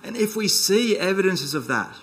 And 0.03 0.17
if 0.17 0.35
we 0.35 0.47
see 0.47 0.97
evidences 0.97 1.53
of 1.53 1.67
that, 1.67 1.95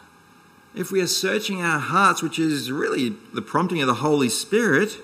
if 0.74 0.90
we 0.90 1.00
are 1.00 1.06
searching 1.06 1.62
our 1.62 1.78
hearts, 1.78 2.22
which 2.22 2.38
is 2.38 2.70
really 2.70 3.10
the 3.32 3.42
prompting 3.42 3.80
of 3.80 3.86
the 3.86 3.94
Holy 3.94 4.28
Spirit, 4.28 4.98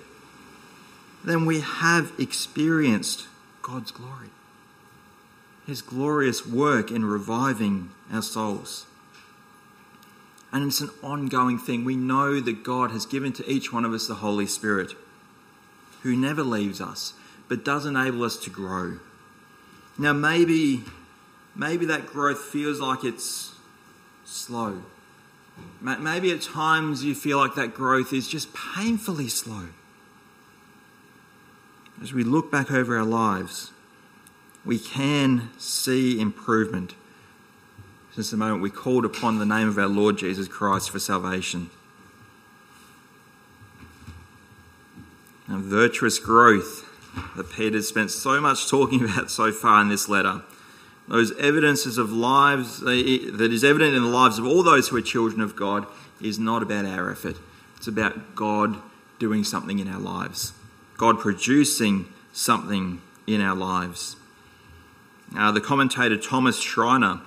then 1.25 1.45
we 1.45 1.61
have 1.61 2.13
experienced 2.19 3.27
God's 3.63 3.91
glory, 3.91 4.31
His 5.67 5.83
glorious 5.83 6.47
work 6.47 6.91
in 6.91 7.05
reviving 7.05 7.91
our 8.13 8.23
souls. 8.23 8.87
And 10.53 10.67
it's 10.67 10.81
an 10.81 10.91
ongoing 11.03 11.59
thing. 11.59 11.85
We 11.85 11.95
know 11.95 12.41
that 12.41 12.65
God 12.65 12.91
has 12.91 13.07
given 13.07 13.33
to 13.35 13.49
each 13.49 13.73
one 13.73 13.85
of 13.85 13.93
us 13.93 14.09
the 14.09 14.17
Holy 14.17 14.47
Spirit, 14.47 14.93
who 16.03 16.17
never 16.17 16.43
leaves 16.43 16.81
us, 16.81 17.13
but 17.49 17.65
does 17.65 17.87
enable 17.87 18.25
us 18.25 18.37
to 18.39 18.51
grow. 18.51 18.99
Now, 19.99 20.13
maybe, 20.13 20.83
maybe 21.55 21.85
that 21.87 22.07
growth 22.07 22.41
feels 22.41 22.81
like 22.81 23.05
it's 23.05 23.55
slow. 24.25 24.83
Maybe 25.81 26.33
at 26.33 26.41
times 26.41 27.05
you 27.05 27.15
feel 27.15 27.37
like 27.37 27.55
that 27.55 27.75
growth 27.75 28.13
is 28.13 28.27
just 28.27 28.49
painfully 28.55 29.29
slow 29.29 29.69
as 32.03 32.13
we 32.13 32.25
look 32.25 32.51
back 32.51 32.71
over 32.71 32.97
our 32.97 33.05
lives, 33.05 33.73
we 34.65 34.79
can 34.79 35.51
see 35.59 36.21
improvement 36.21 36.95
since 38.15 38.31
the 38.31 38.37
moment 38.37 38.63
we 38.63 38.71
called 38.71 39.05
upon 39.05 39.39
the 39.39 39.47
name 39.47 39.69
of 39.69 39.79
our 39.79 39.87
Lord 39.87 40.19
Jesus 40.19 40.49
Christ 40.49 40.91
for 40.91 40.99
salvation. 40.99 41.71
And 45.47 45.63
virtuous 45.63 46.19
growth 46.19 46.87
that 47.37 47.51
Peter 47.51 47.83
spent 47.83 48.11
so 48.11 48.41
much 48.41 48.69
talking 48.69 49.05
about 49.05 49.31
so 49.31 49.53
far 49.53 49.83
in 49.83 49.89
this 49.89 50.09
letter. 50.09 50.43
Those 51.09 51.37
evidences 51.39 51.99
of 51.99 52.13
lives 52.13 52.81
that 52.81 53.49
is 53.53 53.65
evident 53.65 53.95
in 53.95 54.03
the 54.03 54.09
lives 54.09 54.39
of 54.39 54.47
all 54.47 54.63
those 54.63 54.89
who 54.89 54.97
are 54.97 55.03
children 55.03 55.41
of 55.41 55.57
God 55.57 55.87
is 56.21 56.39
not 56.39 56.63
about 56.63 56.85
our 56.85 57.11
effort. 57.11 57.37
It's 57.77 57.89
about 57.89 58.37
God 58.37 58.77
doing 59.19 59.43
something 59.43 59.81
in 59.81 59.89
our 59.89 59.99
lives. 59.99 60.53
God 61.01 61.19
producing 61.19 62.05
something 62.31 63.01
in 63.27 63.41
our 63.41 63.57
lives. 63.57 64.17
Uh, 65.35 65.51
the 65.51 65.61
commentator 65.61 66.19
Thomas 66.19 66.61
Schreiner 66.61 67.23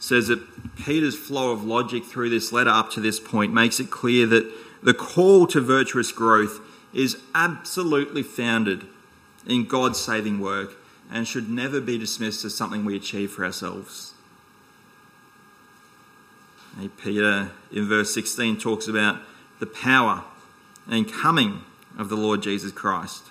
says 0.00 0.26
that 0.26 0.42
Peter's 0.74 1.16
flow 1.16 1.52
of 1.52 1.62
logic 1.62 2.04
through 2.04 2.30
this 2.30 2.52
letter 2.52 2.70
up 2.70 2.90
to 2.90 3.00
this 3.00 3.20
point 3.20 3.54
makes 3.54 3.78
it 3.78 3.92
clear 3.92 4.26
that 4.26 4.52
the 4.82 4.92
call 4.92 5.46
to 5.46 5.60
virtuous 5.60 6.10
growth 6.10 6.58
is 6.92 7.16
absolutely 7.32 8.24
founded 8.24 8.86
in 9.46 9.66
God's 9.66 10.00
saving 10.00 10.40
work 10.40 10.72
and 11.08 11.28
should 11.28 11.48
never 11.48 11.80
be 11.80 11.96
dismissed 11.96 12.44
as 12.44 12.56
something 12.56 12.84
we 12.84 12.96
achieve 12.96 13.30
for 13.30 13.44
ourselves. 13.44 14.14
Peter 17.00 17.52
in 17.70 17.88
verse 17.88 18.12
16 18.12 18.58
talks 18.58 18.88
about 18.88 19.20
the 19.60 19.66
power 19.66 20.24
and 20.88 21.12
coming 21.12 21.62
of 21.98 22.08
the 22.08 22.16
Lord 22.16 22.42
Jesus 22.42 22.72
Christ. 22.72 23.24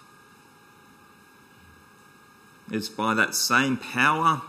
It's 2.72 2.90
by 2.90 3.14
that 3.14 3.36
same 3.36 3.78
power 3.78 4.42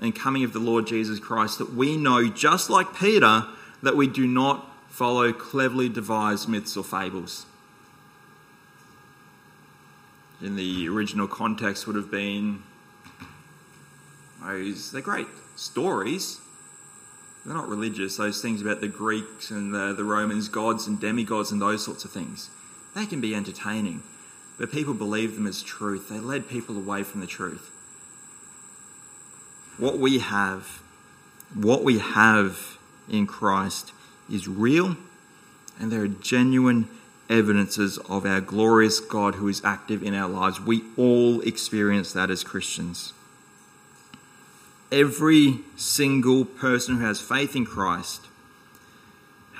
and 0.00 0.14
coming 0.14 0.44
of 0.44 0.52
the 0.52 0.58
Lord 0.58 0.86
Jesus 0.86 1.18
Christ 1.18 1.58
that 1.58 1.74
we 1.74 1.96
know, 1.96 2.28
just 2.28 2.68
like 2.68 2.94
Peter, 2.94 3.46
that 3.82 3.96
we 3.96 4.06
do 4.06 4.26
not 4.26 4.66
follow 4.88 5.32
cleverly 5.32 5.88
devised 5.88 6.48
myths 6.48 6.76
or 6.76 6.84
fables. 6.84 7.46
In 10.42 10.56
the 10.56 10.88
original 10.88 11.28
context, 11.28 11.86
would 11.86 11.96
have 11.96 12.10
been 12.10 12.62
those, 14.42 14.90
they're 14.90 15.02
great 15.02 15.28
stories. 15.56 16.40
They're 17.44 17.54
not 17.54 17.68
religious, 17.68 18.16
those 18.16 18.42
things 18.42 18.60
about 18.60 18.80
the 18.80 18.88
Greeks 18.88 19.50
and 19.50 19.74
the, 19.74 19.94
the 19.94 20.04
Romans, 20.04 20.48
gods 20.48 20.86
and 20.86 21.00
demigods 21.00 21.52
and 21.52 21.60
those 21.60 21.84
sorts 21.84 22.04
of 22.04 22.10
things. 22.10 22.50
They 22.94 23.06
can 23.06 23.20
be 23.20 23.34
entertaining, 23.34 24.02
but 24.58 24.72
people 24.72 24.94
believe 24.94 25.36
them 25.36 25.46
as 25.46 25.62
truth. 25.62 26.08
They 26.08 26.18
led 26.18 26.48
people 26.48 26.76
away 26.76 27.02
from 27.02 27.20
the 27.20 27.26
truth. 27.26 27.70
What 29.78 29.98
we 29.98 30.18
have, 30.18 30.82
what 31.54 31.84
we 31.84 31.98
have 31.98 32.78
in 33.08 33.26
Christ 33.26 33.92
is 34.30 34.46
real, 34.48 34.96
and 35.78 35.90
there 35.90 36.02
are 36.02 36.08
genuine 36.08 36.88
evidences 37.30 37.96
of 38.08 38.26
our 38.26 38.40
glorious 38.40 38.98
God 39.00 39.36
who 39.36 39.48
is 39.48 39.64
active 39.64 40.02
in 40.02 40.14
our 40.14 40.28
lives. 40.28 40.60
We 40.60 40.82
all 40.96 41.40
experience 41.42 42.12
that 42.12 42.30
as 42.30 42.44
Christians. 42.44 43.12
Every 44.90 45.60
single 45.76 46.44
person 46.44 46.96
who 46.96 47.04
has 47.04 47.20
faith 47.20 47.54
in 47.54 47.64
Christ 47.64 48.26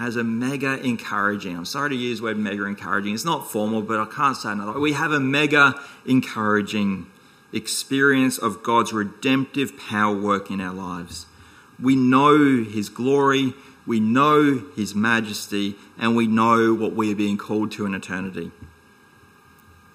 has 0.01 0.17
a 0.17 0.25
mega 0.25 0.81
encouraging. 0.83 1.55
I'm 1.55 1.67
sorry 1.67 1.91
to 1.91 1.95
use 1.95 2.21
the 2.21 2.25
word 2.25 2.39
mega 2.39 2.65
encouraging. 2.65 3.13
It's 3.13 3.27
not 3.27 3.51
formal, 3.51 3.83
but 3.83 4.01
I 4.01 4.07
can't 4.07 4.35
say 4.35 4.51
another. 4.51 4.81
We 4.81 4.95
have 4.95 5.13
a 5.13 5.21
mega 5.21 5.75
encouraging 6.07 7.07
experience 7.53 8.39
of 8.39 8.63
God's 8.63 8.95
redemptive 8.95 9.79
power 9.79 10.19
work 10.19 10.51
in 10.51 10.59
our 10.59 10.73
lives. 10.73 11.27
We 11.79 11.97
know 11.97 12.65
His 12.65 12.89
glory, 12.89 13.53
we 13.87 14.01
know 14.01 14.63
His 14.75 14.95
majesty, 14.95 15.77
and 15.99 16.17
we 16.17 16.27
know 16.27 16.73
what 16.73 16.95
we 16.95 17.13
are 17.13 17.17
being 17.17 17.37
called 17.37 17.71
to 17.73 17.85
in 17.85 17.95
eternity. 17.95 18.53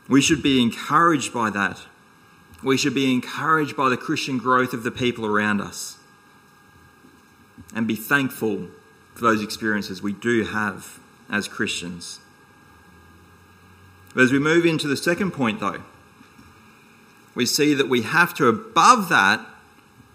We 0.08 0.22
should 0.22 0.44
be 0.44 0.62
encouraged 0.62 1.34
by 1.34 1.50
that. 1.50 1.80
We 2.64 2.78
should 2.78 2.94
be 2.94 3.12
encouraged 3.12 3.76
by 3.76 3.90
the 3.90 3.98
Christian 3.98 4.38
growth 4.38 4.72
of 4.72 4.84
the 4.84 4.92
people 4.92 5.26
around 5.26 5.62
us 5.62 5.98
and 7.74 7.88
be 7.88 7.96
thankful 7.96 8.68
for 9.16 9.22
those 9.22 9.42
experiences 9.42 10.02
we 10.02 10.14
do 10.14 10.44
have 10.44 11.00
as 11.32 11.48
Christians. 11.48 12.20
But 14.14 14.24
as 14.24 14.32
we 14.32 14.40
move 14.40 14.66
into 14.66 14.88
the 14.88 14.98
second 14.98 15.32
point, 15.32 15.60
though, 15.60 15.82
we 17.34 17.46
see 17.46 17.74
that 17.74 17.90
we 17.90 18.04
have 18.04 18.34
to, 18.36 18.48
above 18.48 19.10
that, 19.10 19.46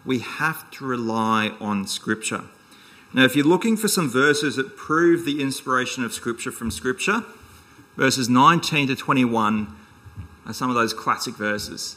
we 0.05 0.21
have 0.21 0.71
to 0.73 0.87
rely 0.87 1.53
on 1.61 1.87
Scripture. 1.87 2.45
Now, 3.13 3.25
if 3.25 3.35
you're 3.35 3.45
looking 3.45 3.77
for 3.77 3.89
some 3.89 4.09
verses 4.09 4.57
that 4.57 4.77
prove 4.77 5.25
the 5.25 5.43
inspiration 5.43 6.05
of 6.05 6.15
Scripture 6.15 6.53
from 6.53 6.71
Scripture, 6.71 7.25
verses 7.97 8.29
19 8.29 8.89
to 8.89 8.97
21 8.97 9.77
are 10.47 10.55
some 10.55 10.71
of 10.71 10.77
those 10.77 10.95
classic 10.95 11.35
verses. 11.35 11.97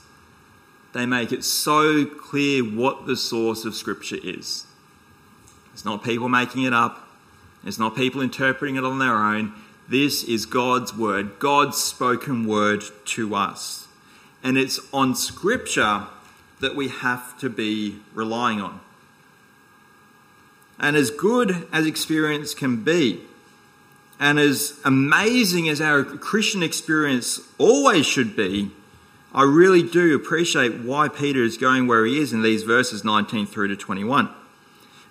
They 0.94 1.06
make 1.06 1.32
it 1.32 1.44
so 1.44 2.06
clear 2.06 2.64
what 2.64 3.06
the 3.06 3.16
source 3.16 3.64
of 3.64 3.76
Scripture 3.76 4.18
is. 4.22 4.66
It's 5.74 5.86
not 5.86 6.04
people 6.04 6.30
making 6.30 6.64
it 6.64 6.74
up. 6.74 7.08
It's 7.66 7.80
not 7.80 7.96
people 7.96 8.22
interpreting 8.22 8.76
it 8.76 8.84
on 8.84 9.00
their 9.00 9.16
own. 9.16 9.54
This 9.88 10.24
is 10.24 10.46
God's 10.46 10.96
word, 10.96 11.40
God's 11.40 11.78
spoken 11.78 12.48
word 12.48 12.84
to 13.06 13.36
us. 13.36 13.88
And 14.44 14.58
it's 14.58 14.80
on 14.94 15.16
Scripture 15.16 16.08
that 16.60 16.76
we 16.76 16.90
have 16.90 17.38
to 17.40 17.50
be 17.50 18.00
relying 18.14 18.62
on. 18.62 18.80
And 20.80 20.96
as 20.96 21.12
good 21.12 21.68
as 21.72 21.86
experience 21.86 22.54
can 22.54 22.84
be, 22.84 23.22
and 24.20 24.40
as 24.40 24.80
amazing 24.86 25.68
as 25.70 25.82
our 25.82 26.04
Christian 26.04 26.64
experience 26.64 27.40
always 27.58 28.06
should 28.06 28.36
be, 28.36 28.72
I 29.34 29.44
really 29.44 29.84
do 29.84 30.16
appreciate 30.16 30.82
why 30.82 31.10
Peter 31.10 31.44
is 31.44 31.58
going 31.58 31.88
where 31.88 32.06
he 32.06 32.20
is 32.20 32.32
in 32.34 32.42
these 32.42 32.64
verses 32.64 33.04
19 33.04 33.48
through 33.48 33.70
to 33.70 33.76
21. 33.76 34.30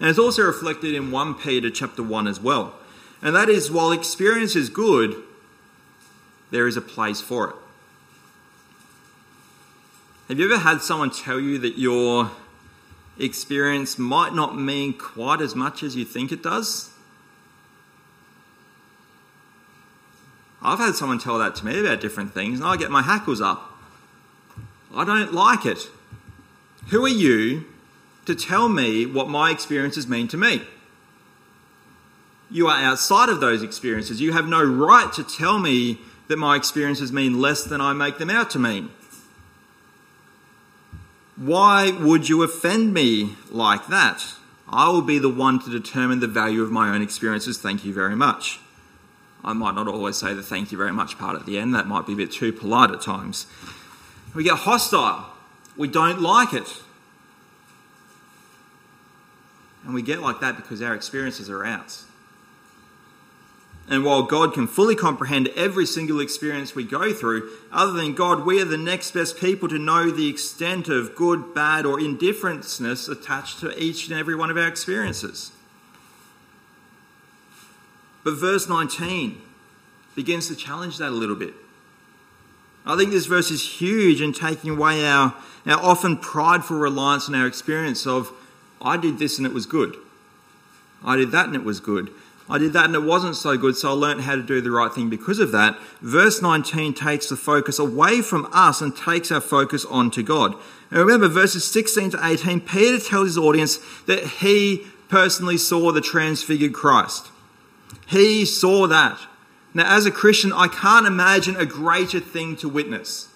And 0.02 0.10
it's 0.10 0.18
also 0.18 0.42
reflected 0.42 0.94
in 0.94 1.10
1 1.10 1.34
Peter 1.36 1.70
chapter 1.70 2.02
1 2.02 2.26
as 2.26 2.40
well. 2.40 2.74
And 3.22 3.34
that 3.34 3.48
is 3.48 3.70
while 3.70 3.92
experience 3.92 4.54
is 4.54 4.68
good, 4.68 5.14
there 6.50 6.66
is 6.66 6.76
a 6.76 6.82
place 6.82 7.22
for 7.22 7.48
it. 7.48 7.56
Have 10.28 10.38
you 10.38 10.52
ever 10.52 10.58
had 10.58 10.82
someone 10.82 11.10
tell 11.10 11.40
you 11.40 11.56
that 11.58 11.78
you're 11.78 12.30
experience 13.18 13.98
might 13.98 14.34
not 14.34 14.58
mean 14.58 14.92
quite 14.96 15.40
as 15.40 15.54
much 15.54 15.82
as 15.82 15.96
you 15.96 16.04
think 16.04 16.32
it 16.32 16.42
does. 16.42 16.90
I've 20.60 20.78
had 20.78 20.94
someone 20.94 21.18
tell 21.18 21.38
that 21.38 21.56
to 21.56 21.66
me 21.66 21.80
about 21.80 22.00
different 22.00 22.32
things, 22.32 22.60
and 22.60 22.68
I 22.68 22.76
get 22.76 22.90
my 22.90 23.02
hackles 23.02 23.40
up. 23.40 23.72
I 24.94 25.04
don't 25.04 25.32
like 25.32 25.66
it. 25.66 25.88
Who 26.90 27.04
are 27.04 27.08
you 27.08 27.66
to 28.26 28.34
tell 28.34 28.68
me 28.68 29.06
what 29.06 29.28
my 29.28 29.50
experiences 29.50 30.06
mean 30.06 30.28
to 30.28 30.36
me? 30.36 30.62
You 32.50 32.68
are 32.68 32.76
outside 32.76 33.28
of 33.28 33.40
those 33.40 33.62
experiences. 33.62 34.20
You 34.20 34.32
have 34.32 34.46
no 34.46 34.62
right 34.62 35.12
to 35.14 35.24
tell 35.24 35.58
me 35.58 35.98
that 36.28 36.36
my 36.36 36.56
experiences 36.56 37.12
mean 37.12 37.40
less 37.40 37.64
than 37.64 37.80
I 37.80 37.92
make 37.92 38.18
them 38.18 38.30
out 38.30 38.50
to 38.50 38.58
mean. 38.58 38.90
Why 41.36 41.90
would 41.90 42.28
you 42.28 42.42
offend 42.42 42.92
me 42.92 43.36
like 43.50 43.88
that? 43.88 44.22
I 44.68 44.88
will 44.90 45.02
be 45.02 45.18
the 45.18 45.28
one 45.28 45.58
to 45.60 45.70
determine 45.70 46.20
the 46.20 46.28
value 46.28 46.62
of 46.62 46.70
my 46.70 46.94
own 46.94 47.02
experiences. 47.02 47.58
Thank 47.58 47.84
you 47.84 47.92
very 47.92 48.14
much. 48.14 48.60
I 49.44 49.52
might 49.52 49.74
not 49.74 49.88
always 49.88 50.16
say 50.16 50.34
the 50.34 50.42
thank 50.42 50.70
you 50.70 50.78
very 50.78 50.92
much 50.92 51.18
part 51.18 51.36
at 51.36 51.46
the 51.46 51.58
end, 51.58 51.74
that 51.74 51.88
might 51.88 52.06
be 52.06 52.12
a 52.12 52.16
bit 52.16 52.30
too 52.30 52.52
polite 52.52 52.90
at 52.90 53.00
times. 53.00 53.46
We 54.34 54.44
get 54.44 54.58
hostile, 54.58 55.26
we 55.76 55.88
don't 55.88 56.20
like 56.20 56.52
it. 56.52 56.68
And 59.84 59.94
we 59.94 60.02
get 60.02 60.20
like 60.20 60.40
that 60.40 60.56
because 60.56 60.80
our 60.80 60.94
experiences 60.94 61.50
are 61.50 61.64
ours. 61.64 62.04
And 63.88 64.04
while 64.04 64.22
God 64.22 64.54
can 64.54 64.68
fully 64.68 64.94
comprehend 64.94 65.48
every 65.56 65.86
single 65.86 66.20
experience 66.20 66.74
we 66.74 66.84
go 66.84 67.12
through, 67.12 67.50
other 67.72 67.92
than 67.92 68.14
God, 68.14 68.46
we 68.46 68.60
are 68.62 68.64
the 68.64 68.78
next 68.78 69.10
best 69.10 69.36
people 69.36 69.68
to 69.68 69.78
know 69.78 70.10
the 70.10 70.28
extent 70.28 70.88
of 70.88 71.16
good, 71.16 71.52
bad, 71.52 71.84
or 71.84 71.98
indifferenceness 71.98 73.08
attached 73.08 73.58
to 73.60 73.76
each 73.82 74.08
and 74.08 74.18
every 74.18 74.36
one 74.36 74.50
of 74.50 74.56
our 74.56 74.68
experiences. 74.68 75.50
But 78.24 78.34
verse 78.34 78.68
19 78.68 79.42
begins 80.14 80.46
to 80.48 80.54
challenge 80.54 80.98
that 80.98 81.08
a 81.08 81.10
little 81.10 81.36
bit. 81.36 81.54
I 82.86 82.96
think 82.96 83.10
this 83.10 83.26
verse 83.26 83.50
is 83.50 83.80
huge 83.80 84.20
in 84.20 84.32
taking 84.32 84.70
away 84.70 85.06
our, 85.06 85.34
our 85.66 85.80
often 85.80 86.16
prideful 86.16 86.78
reliance 86.78 87.28
on 87.28 87.34
our 87.34 87.46
experience 87.46 88.06
of, 88.06 88.32
I 88.82 88.96
did 88.96 89.18
this 89.18 89.38
and 89.38 89.46
it 89.46 89.52
was 89.52 89.66
good. 89.66 89.96
I 91.04 91.16
did 91.16 91.30
that 91.32 91.46
and 91.46 91.54
it 91.54 91.64
was 91.64 91.80
good. 91.80 92.10
I 92.50 92.58
did 92.58 92.72
that 92.72 92.86
and 92.86 92.94
it 92.94 93.02
wasn't 93.02 93.36
so 93.36 93.56
good, 93.56 93.76
so 93.76 93.90
I 93.90 93.92
learned 93.92 94.22
how 94.22 94.34
to 94.34 94.42
do 94.42 94.60
the 94.60 94.70
right 94.70 94.92
thing 94.92 95.08
because 95.08 95.38
of 95.38 95.52
that. 95.52 95.78
Verse 96.00 96.42
19 96.42 96.92
takes 96.92 97.28
the 97.28 97.36
focus 97.36 97.78
away 97.78 98.20
from 98.20 98.48
us 98.52 98.80
and 98.80 98.94
takes 98.94 99.30
our 99.30 99.40
focus 99.40 99.84
onto 99.84 100.22
God. 100.22 100.54
And 100.90 101.00
remember, 101.00 101.28
verses 101.28 101.64
16 101.64 102.10
to 102.10 102.26
18, 102.26 102.60
Peter 102.60 102.98
tells 102.98 103.28
his 103.28 103.38
audience 103.38 103.78
that 104.06 104.24
he 104.24 104.86
personally 105.08 105.56
saw 105.56 105.92
the 105.92 106.00
transfigured 106.00 106.72
Christ. 106.72 107.28
He 108.06 108.44
saw 108.44 108.86
that. 108.88 109.18
Now, 109.72 109.96
as 109.96 110.04
a 110.04 110.10
Christian, 110.10 110.52
I 110.52 110.68
can't 110.68 111.06
imagine 111.06 111.56
a 111.56 111.64
greater 111.64 112.20
thing 112.20 112.56
to 112.56 112.68
witness. 112.68 113.31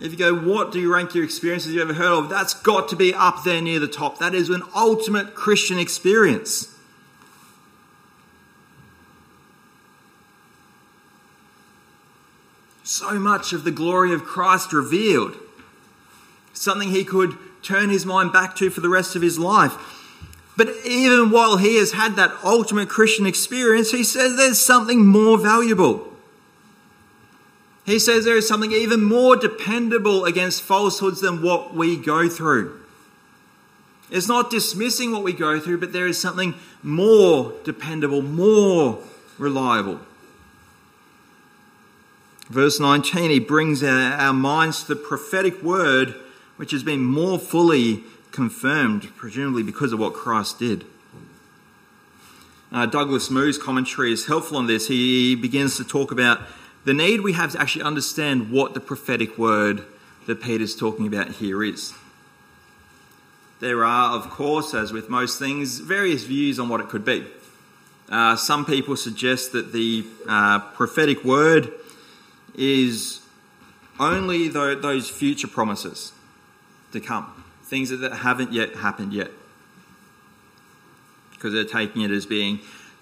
If 0.00 0.12
you 0.12 0.18
go, 0.18 0.34
what 0.34 0.72
do 0.72 0.80
you 0.80 0.92
rank 0.92 1.14
your 1.14 1.24
experiences 1.24 1.74
you 1.74 1.82
ever 1.82 1.92
heard 1.92 2.12
of? 2.12 2.28
That's 2.30 2.54
got 2.54 2.88
to 2.88 2.96
be 2.96 3.12
up 3.12 3.44
there 3.44 3.60
near 3.60 3.78
the 3.78 3.86
top. 3.86 4.18
That 4.18 4.34
is 4.34 4.48
an 4.48 4.62
ultimate 4.74 5.34
Christian 5.34 5.78
experience. 5.78 6.74
So 12.82 13.12
much 13.18 13.52
of 13.52 13.64
the 13.64 13.70
glory 13.70 14.12
of 14.14 14.24
Christ 14.24 14.72
revealed. 14.72 15.36
Something 16.54 16.90
he 16.90 17.04
could 17.04 17.36
turn 17.62 17.90
his 17.90 18.06
mind 18.06 18.32
back 18.32 18.56
to 18.56 18.70
for 18.70 18.80
the 18.80 18.88
rest 18.88 19.14
of 19.14 19.22
his 19.22 19.38
life. 19.38 19.74
But 20.56 20.74
even 20.84 21.30
while 21.30 21.58
he 21.58 21.78
has 21.78 21.92
had 21.92 22.16
that 22.16 22.32
ultimate 22.42 22.88
Christian 22.88 23.26
experience, 23.26 23.90
he 23.92 24.02
says 24.02 24.36
there's 24.36 24.60
something 24.60 25.06
more 25.06 25.38
valuable. 25.38 26.09
He 27.90 27.98
says 27.98 28.24
there 28.24 28.36
is 28.36 28.46
something 28.46 28.70
even 28.70 29.02
more 29.02 29.34
dependable 29.34 30.24
against 30.24 30.62
falsehoods 30.62 31.20
than 31.20 31.42
what 31.42 31.74
we 31.74 31.96
go 31.96 32.28
through. 32.28 32.80
It's 34.10 34.28
not 34.28 34.48
dismissing 34.48 35.10
what 35.10 35.24
we 35.24 35.32
go 35.32 35.58
through, 35.58 35.78
but 35.78 35.92
there 35.92 36.06
is 36.06 36.20
something 36.20 36.54
more 36.84 37.52
dependable, 37.64 38.22
more 38.22 39.02
reliable. 39.38 39.98
Verse 42.48 42.78
19, 42.78 43.30
he 43.30 43.40
brings 43.40 43.82
our, 43.82 44.32
minds 44.32 44.82
to 44.82 44.94
the 44.94 44.96
prophetic 44.96 45.60
word, 45.60 46.14
which 46.56 46.70
has 46.70 46.84
been 46.84 47.02
more 47.04 47.40
fully 47.40 48.04
confirmed, 48.30 49.08
presumably 49.16 49.64
because 49.64 49.92
of 49.92 49.98
what 49.98 50.14
Christ 50.14 50.60
did. 50.60 50.84
Uh, 52.70 52.86
Douglas 52.86 53.30
Moo's 53.30 53.58
commentary 53.58 54.12
is 54.12 54.26
helpful 54.26 54.56
on 54.58 54.68
this. 54.68 54.86
He 54.86 55.34
begins 55.34 55.76
to 55.76 55.84
talk 55.84 56.12
about 56.12 56.40
the 56.84 56.94
need 56.94 57.20
we 57.20 57.32
have 57.34 57.52
to 57.52 57.60
actually 57.60 57.84
understand 57.84 58.50
what 58.50 58.74
the 58.74 58.80
prophetic 58.80 59.36
word 59.38 59.84
that 60.26 60.40
Peter's 60.42 60.76
talking 60.76 61.06
about 61.06 61.32
here 61.32 61.62
is. 61.62 61.92
There 63.60 63.84
are, 63.84 64.16
of 64.16 64.30
course, 64.30 64.72
as 64.72 64.92
with 64.92 65.10
most 65.10 65.38
things, 65.38 65.80
various 65.80 66.24
views 66.24 66.58
on 66.58 66.68
what 66.68 66.80
it 66.80 66.88
could 66.88 67.04
be. 67.04 67.26
Uh, 68.08 68.34
some 68.34 68.64
people 68.64 68.96
suggest 68.96 69.52
that 69.52 69.72
the 69.72 70.04
uh, 70.26 70.58
prophetic 70.58 71.22
word 71.24 71.72
is 72.54 73.20
only 73.98 74.48
those 74.48 75.10
future 75.10 75.46
promises 75.46 76.12
to 76.92 77.00
come 77.00 77.40
things 77.70 77.90
that 77.90 78.12
haven't 78.12 78.52
yet 78.52 78.74
happened 78.74 79.12
yet. 79.12 79.30
Because 81.32 81.52
they're 81.52 81.64
taking 81.64 82.02
it 82.02 82.10
as 82.10 82.26
being 82.26 82.58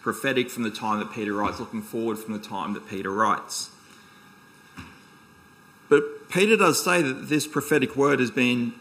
prophetic 0.09 0.49
from 0.49 0.63
the 0.63 0.71
time 0.71 0.99
that 1.01 1.13
Peter 1.13 1.35
writes, 1.35 1.61
looking 1.61 1.83
forward 1.83 2.19
from 2.19 2.33
the 2.33 2.39
time 2.39 2.73
that 2.73 2.89
Peter 2.89 3.11
writes. 3.11 3.69
But 5.91 6.31
Peter 6.31 6.57
does 6.57 6.83
say 6.83 7.03
that 7.03 7.29
this 7.29 7.47
prophetic 7.47 7.95
word 7.95 8.19
has 8.19 8.31
been 8.31 8.73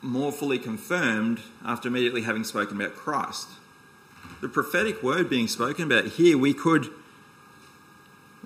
more 0.00 0.32
fully 0.32 0.58
confirmed 0.58 1.40
after 1.66 1.88
immediately 1.88 2.22
having 2.22 2.44
spoken 2.44 2.80
about 2.80 2.96
Christ. 2.96 3.46
The 4.40 4.48
prophetic 4.48 5.02
word 5.02 5.28
being 5.28 5.48
spoken 5.48 5.84
about 5.84 6.06
here, 6.06 6.38
we 6.38 6.54
could 6.54 6.88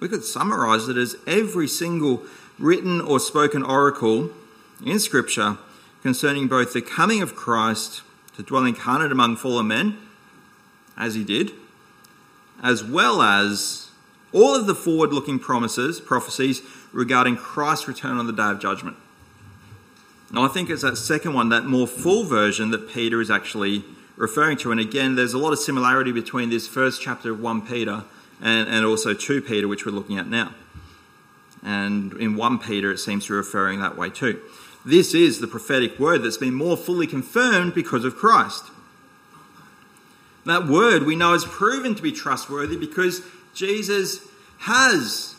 we 0.00 0.08
could 0.08 0.24
summarize 0.24 0.88
it 0.88 0.96
as 0.96 1.14
every 1.24 1.68
single 1.68 2.24
written 2.58 3.00
or 3.00 3.20
spoken 3.20 3.62
oracle 3.62 4.30
in 4.84 4.98
Scripture 4.98 5.56
concerning 6.02 6.48
both 6.48 6.72
the 6.72 6.82
coming 6.82 7.22
of 7.22 7.36
Christ 7.36 8.02
to 8.34 8.42
dwell 8.42 8.64
incarnate 8.64 9.12
among 9.12 9.36
fallen 9.36 9.68
men, 9.68 9.98
as 10.96 11.14
he 11.14 11.22
did, 11.22 11.52
as 12.62 12.82
well 12.84 13.22
as 13.22 13.90
all 14.32 14.54
of 14.54 14.66
the 14.66 14.74
forward 14.74 15.12
looking 15.12 15.38
promises, 15.38 16.00
prophecies 16.00 16.62
regarding 16.92 17.36
Christ's 17.36 17.88
return 17.88 18.18
on 18.18 18.26
the 18.26 18.32
day 18.32 18.50
of 18.50 18.60
judgment. 18.60 18.96
Now, 20.30 20.44
I 20.44 20.48
think 20.48 20.68
it's 20.68 20.82
that 20.82 20.96
second 20.96 21.32
one, 21.32 21.48
that 21.48 21.64
more 21.64 21.86
full 21.86 22.24
version 22.24 22.70
that 22.70 22.90
Peter 22.90 23.20
is 23.20 23.30
actually 23.30 23.84
referring 24.16 24.58
to. 24.58 24.70
And 24.70 24.80
again, 24.80 25.14
there's 25.14 25.32
a 25.32 25.38
lot 25.38 25.52
of 25.52 25.58
similarity 25.58 26.12
between 26.12 26.50
this 26.50 26.68
first 26.68 27.00
chapter 27.00 27.32
of 27.32 27.40
1 27.40 27.62
Peter 27.62 28.04
and, 28.42 28.68
and 28.68 28.84
also 28.84 29.14
2 29.14 29.40
Peter, 29.40 29.66
which 29.66 29.86
we're 29.86 29.92
looking 29.92 30.18
at 30.18 30.26
now. 30.26 30.52
And 31.62 32.12
in 32.14 32.36
1 32.36 32.58
Peter, 32.58 32.90
it 32.92 32.98
seems 32.98 33.24
to 33.26 33.32
be 33.32 33.36
referring 33.36 33.80
that 33.80 33.96
way 33.96 34.10
too. 34.10 34.40
This 34.84 35.14
is 35.14 35.40
the 35.40 35.46
prophetic 35.46 35.98
word 35.98 36.22
that's 36.22 36.36
been 36.36 36.54
more 36.54 36.76
fully 36.76 37.06
confirmed 37.06 37.74
because 37.74 38.04
of 38.04 38.16
Christ. 38.16 38.64
That 40.48 40.66
word 40.66 41.02
we 41.04 41.14
know 41.14 41.34
is 41.34 41.44
proven 41.44 41.94
to 41.94 42.02
be 42.02 42.10
trustworthy 42.10 42.78
because 42.78 43.20
Jesus 43.52 44.20
has, 44.60 45.34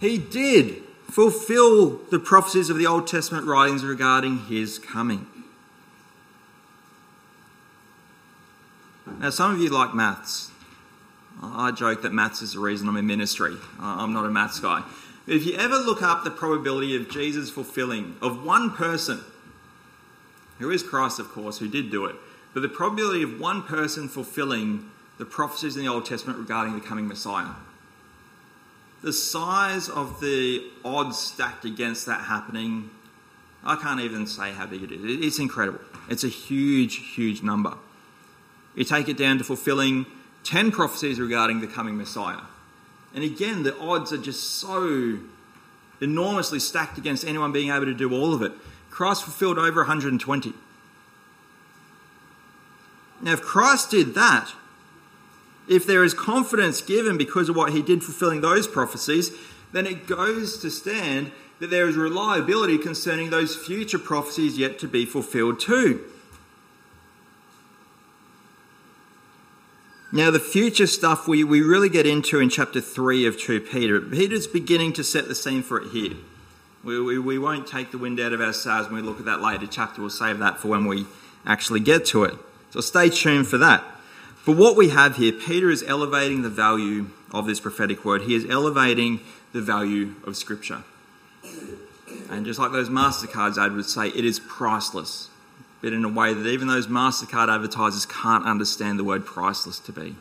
he 0.00 0.18
did 0.18 0.82
fulfill 1.08 1.98
the 2.10 2.18
prophecies 2.18 2.68
of 2.68 2.78
the 2.78 2.86
Old 2.86 3.06
Testament 3.06 3.46
writings 3.46 3.84
regarding 3.84 4.46
his 4.46 4.80
coming. 4.80 5.28
Now, 9.20 9.30
some 9.30 9.54
of 9.54 9.60
you 9.60 9.68
like 9.68 9.94
maths. 9.94 10.50
I 11.40 11.70
joke 11.70 12.02
that 12.02 12.12
maths 12.12 12.42
is 12.42 12.54
the 12.54 12.58
reason 12.58 12.88
I'm 12.88 12.96
in 12.96 13.06
ministry. 13.06 13.56
I'm 13.78 14.12
not 14.12 14.24
a 14.24 14.30
maths 14.30 14.58
guy. 14.58 14.82
If 15.28 15.46
you 15.46 15.54
ever 15.54 15.76
look 15.76 16.02
up 16.02 16.24
the 16.24 16.30
probability 16.32 16.96
of 16.96 17.08
Jesus 17.08 17.50
fulfilling, 17.50 18.16
of 18.20 18.44
one 18.44 18.72
person, 18.72 19.20
who 20.58 20.70
is 20.70 20.82
Christ, 20.82 21.20
of 21.20 21.28
course, 21.28 21.58
who 21.58 21.68
did 21.68 21.92
do 21.92 22.06
it, 22.06 22.16
but 22.54 22.60
the 22.60 22.68
probability 22.68 23.22
of 23.22 23.40
one 23.40 23.62
person 23.62 24.08
fulfilling 24.08 24.90
the 25.18 25.24
prophecies 25.24 25.76
in 25.76 25.82
the 25.82 25.88
Old 25.88 26.06
Testament 26.06 26.38
regarding 26.38 26.74
the 26.74 26.80
coming 26.80 27.06
Messiah, 27.08 27.54
the 29.02 29.12
size 29.12 29.88
of 29.88 30.20
the 30.20 30.64
odds 30.84 31.18
stacked 31.18 31.64
against 31.64 32.06
that 32.06 32.22
happening, 32.22 32.90
I 33.64 33.76
can't 33.76 34.00
even 34.00 34.26
say 34.26 34.52
how 34.52 34.66
big 34.66 34.82
it 34.82 34.92
is. 34.92 35.00
It's 35.02 35.38
incredible. 35.38 35.80
It's 36.08 36.24
a 36.24 36.28
huge, 36.28 36.96
huge 37.14 37.42
number. 37.42 37.74
You 38.74 38.84
take 38.84 39.08
it 39.08 39.16
down 39.16 39.38
to 39.38 39.44
fulfilling 39.44 40.06
10 40.44 40.72
prophecies 40.72 41.20
regarding 41.20 41.60
the 41.60 41.66
coming 41.66 41.96
Messiah. 41.96 42.40
And 43.14 43.22
again, 43.22 43.62
the 43.62 43.78
odds 43.78 44.12
are 44.12 44.18
just 44.18 44.42
so 44.54 45.18
enormously 46.00 46.58
stacked 46.58 46.98
against 46.98 47.24
anyone 47.24 47.52
being 47.52 47.70
able 47.70 47.84
to 47.84 47.94
do 47.94 48.12
all 48.12 48.34
of 48.34 48.42
it. 48.42 48.52
Christ 48.90 49.24
fulfilled 49.24 49.58
over 49.58 49.80
120. 49.80 50.52
Now, 53.22 53.32
if 53.32 53.42
Christ 53.42 53.90
did 53.90 54.14
that, 54.14 54.52
if 55.68 55.86
there 55.86 56.02
is 56.02 56.12
confidence 56.12 56.80
given 56.80 57.16
because 57.16 57.48
of 57.48 57.56
what 57.56 57.72
he 57.72 57.80
did 57.80 58.02
fulfilling 58.02 58.40
those 58.40 58.66
prophecies, 58.66 59.30
then 59.72 59.86
it 59.86 60.06
goes 60.06 60.58
to 60.58 60.70
stand 60.70 61.30
that 61.60 61.70
there 61.70 61.88
is 61.88 61.96
reliability 61.96 62.76
concerning 62.76 63.30
those 63.30 63.54
future 63.54 63.98
prophecies 63.98 64.58
yet 64.58 64.78
to 64.80 64.88
be 64.88 65.06
fulfilled 65.06 65.60
too. 65.60 66.04
Now, 70.14 70.30
the 70.30 70.40
future 70.40 70.86
stuff 70.86 71.26
we, 71.26 71.42
we 71.42 71.62
really 71.62 71.88
get 71.88 72.04
into 72.04 72.38
in 72.38 72.50
chapter 72.50 72.82
3 72.82 73.24
of 73.24 73.40
2 73.40 73.60
Peter. 73.60 73.98
Peter's 74.00 74.46
beginning 74.46 74.92
to 74.94 75.04
set 75.04 75.26
the 75.28 75.34
scene 75.34 75.62
for 75.62 75.80
it 75.80 75.92
here. 75.92 76.16
We, 76.84 77.00
we, 77.00 77.18
we 77.18 77.38
won't 77.38 77.66
take 77.66 77.92
the 77.92 77.98
wind 77.98 78.20
out 78.20 78.34
of 78.34 78.40
our 78.40 78.52
sails 78.52 78.88
when 78.88 78.96
we 78.96 79.02
look 79.02 79.20
at 79.20 79.24
that 79.24 79.40
later 79.40 79.66
chapter. 79.66 80.02
We'll 80.02 80.10
save 80.10 80.38
that 80.40 80.58
for 80.58 80.68
when 80.68 80.84
we 80.84 81.06
actually 81.46 81.80
get 81.80 82.04
to 82.06 82.24
it. 82.24 82.34
So 82.72 82.80
stay 82.80 83.08
tuned 83.08 83.46
for 83.46 83.58
that. 83.58 83.84
But 84.44 84.56
what 84.56 84.76
we 84.76 84.88
have 84.88 85.16
here, 85.16 85.32
Peter 85.32 85.70
is 85.70 85.84
elevating 85.84 86.42
the 86.42 86.50
value 86.50 87.06
of 87.30 87.46
this 87.46 87.60
prophetic 87.60 88.04
word. 88.04 88.22
He 88.22 88.34
is 88.34 88.44
elevating 88.50 89.20
the 89.52 89.60
value 89.60 90.16
of 90.26 90.36
Scripture. 90.36 90.82
And 92.28 92.44
just 92.44 92.58
like 92.58 92.72
those 92.72 92.88
MasterCards 92.88 93.56
ad 93.56 93.72
would 93.72 93.86
say, 93.86 94.08
it 94.08 94.24
is 94.24 94.40
priceless 94.40 95.28
but 95.82 95.92
in 95.92 96.04
a 96.04 96.08
way 96.08 96.32
that 96.32 96.46
even 96.46 96.68
those 96.68 96.86
MasterCard 96.86 97.52
advertisers 97.52 98.06
can't 98.06 98.46
understand 98.46 98.98
the 98.98 99.04
word 99.04 99.26
priceless 99.26 99.80
to 99.80 99.92
be. 99.92 100.14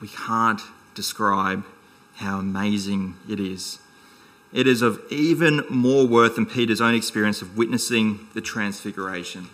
We 0.00 0.08
can't 0.08 0.62
describe 0.94 1.64
how 2.16 2.38
amazing 2.38 3.16
it 3.28 3.38
is. 3.38 3.78
It 4.52 4.66
is 4.66 4.82
of 4.82 5.00
even 5.10 5.62
more 5.68 6.06
worth 6.06 6.36
than 6.36 6.46
Peter's 6.46 6.80
own 6.80 6.94
experience 6.94 7.42
of 7.42 7.56
witnessing 7.56 8.28
the 8.32 8.40
Transfiguration. 8.40 9.48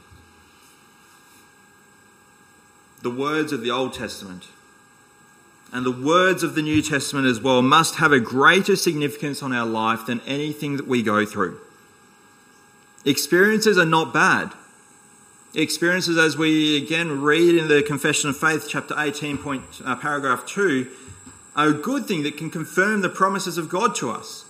The 3.02 3.10
words 3.10 3.52
of 3.52 3.62
the 3.62 3.70
Old 3.70 3.94
Testament 3.94 4.44
and 5.72 5.86
the 5.86 5.90
words 5.90 6.42
of 6.42 6.54
the 6.54 6.62
New 6.62 6.82
Testament 6.82 7.26
as 7.26 7.40
well 7.40 7.62
must 7.62 7.96
have 7.96 8.12
a 8.12 8.20
greater 8.20 8.74
significance 8.76 9.42
on 9.42 9.52
our 9.52 9.66
life 9.66 10.06
than 10.06 10.20
anything 10.26 10.76
that 10.76 10.88
we 10.88 11.02
go 11.02 11.24
through. 11.24 11.60
Experiences 13.04 13.78
are 13.78 13.86
not 13.86 14.12
bad. 14.12 14.52
Experiences, 15.54 16.18
as 16.18 16.36
we 16.36 16.76
again 16.76 17.22
read 17.22 17.54
in 17.54 17.68
the 17.68 17.82
Confession 17.82 18.30
of 18.30 18.36
Faith, 18.36 18.66
chapter 18.68 18.94
18, 18.96 19.38
point, 19.38 19.62
uh, 19.84 19.96
paragraph 19.96 20.44
2, 20.46 20.88
are 21.56 21.68
a 21.68 21.72
good 21.72 22.06
thing 22.06 22.22
that 22.24 22.36
can 22.36 22.50
confirm 22.50 23.00
the 23.00 23.08
promises 23.08 23.58
of 23.58 23.68
God 23.68 23.94
to 23.96 24.10
us. 24.10 24.44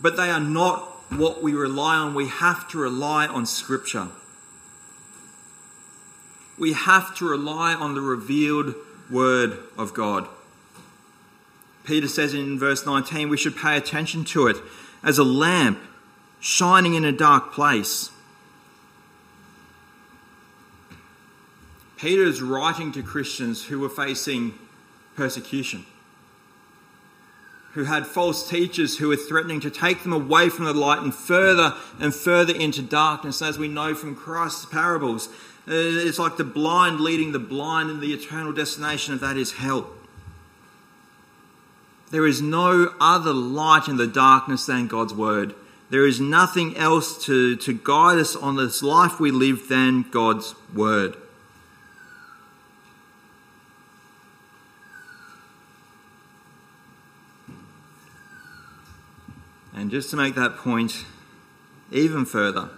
But 0.00 0.16
they 0.16 0.30
are 0.30 0.40
not 0.40 0.80
what 1.12 1.42
we 1.42 1.52
rely 1.52 1.96
on. 1.96 2.14
We 2.14 2.28
have 2.28 2.68
to 2.70 2.78
rely 2.78 3.26
on 3.26 3.46
Scripture. 3.46 4.08
We 6.58 6.72
have 6.72 7.16
to 7.16 7.28
rely 7.28 7.74
on 7.74 7.94
the 7.94 8.00
revealed 8.00 8.74
Word 9.10 9.58
of 9.76 9.94
God. 9.94 10.28
Peter 11.84 12.08
says 12.08 12.34
in 12.34 12.58
verse 12.58 12.86
19, 12.86 13.28
we 13.28 13.36
should 13.36 13.56
pay 13.56 13.76
attention 13.76 14.24
to 14.24 14.46
it 14.46 14.56
as 15.02 15.18
a 15.18 15.24
lamp 15.24 15.80
shining 16.40 16.94
in 16.94 17.04
a 17.04 17.12
dark 17.12 17.52
place. 17.52 18.10
Peter 21.96 22.24
is 22.24 22.42
writing 22.42 22.90
to 22.92 23.02
Christians 23.02 23.66
who 23.66 23.78
were 23.78 23.88
facing 23.88 24.54
persecution, 25.14 25.86
who 27.74 27.84
had 27.84 28.06
false 28.06 28.48
teachers 28.48 28.98
who 28.98 29.08
were 29.08 29.16
threatening 29.16 29.60
to 29.60 29.70
take 29.70 30.02
them 30.02 30.12
away 30.12 30.48
from 30.48 30.64
the 30.64 30.74
light 30.74 31.00
and 31.00 31.14
further 31.14 31.74
and 32.00 32.12
further 32.12 32.54
into 32.54 32.82
darkness, 32.82 33.40
as 33.40 33.56
we 33.56 33.68
know 33.68 33.94
from 33.94 34.16
Christ's 34.16 34.66
parables. 34.66 35.28
Uh, 35.68 36.06
it's 36.06 36.18
like 36.18 36.36
the 36.36 36.44
blind 36.44 37.00
leading 37.00 37.32
the 37.32 37.38
blind, 37.38 37.90
and 37.90 38.00
the 38.00 38.12
eternal 38.12 38.52
destination 38.52 39.14
of 39.14 39.20
that 39.20 39.36
is 39.36 39.52
hell. 39.52 39.90
There 42.10 42.26
is 42.26 42.42
no 42.42 42.94
other 43.00 43.32
light 43.32 43.88
in 43.88 43.96
the 43.96 44.06
darkness 44.06 44.66
than 44.66 44.86
God's 44.86 45.14
word. 45.14 45.54
There 45.92 46.06
is 46.06 46.18
nothing 46.18 46.74
else 46.78 47.22
to, 47.26 47.54
to 47.56 47.74
guide 47.74 48.16
us 48.16 48.34
on 48.34 48.56
this 48.56 48.82
life 48.82 49.20
we 49.20 49.30
live 49.30 49.68
than 49.68 50.06
God's 50.10 50.54
Word. 50.72 51.18
And 59.74 59.90
just 59.90 60.08
to 60.12 60.16
make 60.16 60.34
that 60.34 60.56
point 60.56 61.04
even 61.90 62.24
further, 62.24 62.70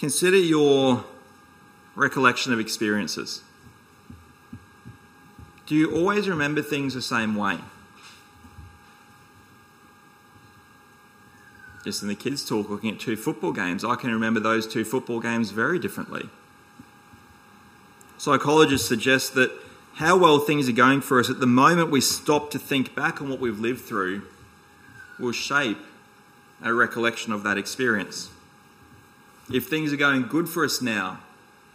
consider 0.00 0.36
your 0.36 1.04
recollection 1.94 2.52
of 2.52 2.58
experiences. 2.58 3.42
Do 5.66 5.76
you 5.76 5.94
always 5.94 6.28
remember 6.28 6.62
things 6.62 6.94
the 6.94 7.02
same 7.02 7.36
way? 7.36 7.58
just 11.84 12.02
in 12.02 12.08
the 12.08 12.14
kids' 12.14 12.44
talk, 12.44 12.68
looking 12.68 12.90
at 12.90 13.00
two 13.00 13.16
football 13.16 13.52
games, 13.52 13.84
I 13.84 13.94
can 13.94 14.12
remember 14.12 14.40
those 14.40 14.66
two 14.66 14.84
football 14.84 15.20
games 15.20 15.50
very 15.50 15.78
differently. 15.78 16.28
Psychologists 18.18 18.86
suggest 18.86 19.34
that 19.34 19.50
how 19.94 20.16
well 20.16 20.38
things 20.38 20.68
are 20.68 20.72
going 20.72 21.00
for 21.00 21.18
us 21.18 21.30
at 21.30 21.40
the 21.40 21.46
moment 21.46 21.90
we 21.90 22.00
stop 22.00 22.50
to 22.50 22.58
think 22.58 22.94
back 22.94 23.20
on 23.20 23.30
what 23.30 23.40
we've 23.40 23.58
lived 23.58 23.80
through 23.80 24.22
will 25.18 25.32
shape 25.32 25.78
our 26.62 26.74
recollection 26.74 27.32
of 27.32 27.42
that 27.44 27.56
experience. 27.56 28.30
If 29.52 29.66
things 29.66 29.92
are 29.92 29.96
going 29.96 30.28
good 30.28 30.48
for 30.48 30.64
us 30.64 30.80
now, 30.80 31.20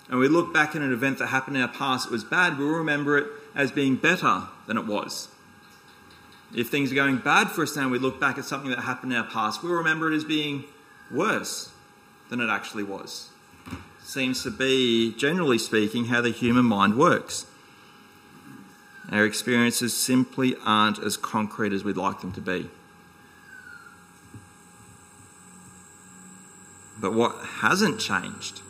and 0.09 0.19
we 0.19 0.27
look 0.27 0.53
back 0.53 0.75
at 0.75 0.81
an 0.81 0.93
event 0.93 1.19
that 1.19 1.27
happened 1.27 1.57
in 1.57 1.63
our 1.63 1.69
past 1.69 2.05
that 2.05 2.11
was 2.11 2.23
bad, 2.23 2.57
we'll 2.57 2.69
remember 2.69 3.17
it 3.17 3.27
as 3.53 3.71
being 3.71 3.95
better 3.95 4.43
than 4.67 4.77
it 4.77 4.85
was. 4.85 5.29
If 6.55 6.69
things 6.69 6.91
are 6.91 6.95
going 6.95 7.17
bad 7.17 7.49
for 7.49 7.63
us 7.63 7.75
now, 7.75 7.89
we 7.89 7.99
look 7.99 8.19
back 8.19 8.37
at 8.37 8.45
something 8.45 8.69
that 8.69 8.79
happened 8.79 9.11
in 9.11 9.19
our 9.19 9.27
past, 9.27 9.61
we'll 9.61 9.73
remember 9.73 10.11
it 10.11 10.15
as 10.15 10.23
being 10.23 10.65
worse 11.11 11.71
than 12.29 12.39
it 12.39 12.49
actually 12.49 12.83
was. 12.83 13.29
Seems 14.03 14.43
to 14.43 14.51
be, 14.51 15.13
generally 15.15 15.57
speaking, 15.57 16.05
how 16.05 16.21
the 16.21 16.29
human 16.29 16.65
mind 16.65 16.97
works. 16.97 17.45
Our 19.11 19.25
experiences 19.25 19.95
simply 19.95 20.55
aren't 20.63 20.99
as 20.99 21.17
concrete 21.17 21.73
as 21.73 21.83
we'd 21.83 21.97
like 21.97 22.21
them 22.21 22.31
to 22.33 22.41
be. 22.41 22.69
But 26.99 27.13
what 27.13 27.35
hasn't 27.59 27.99
changed 27.99 28.61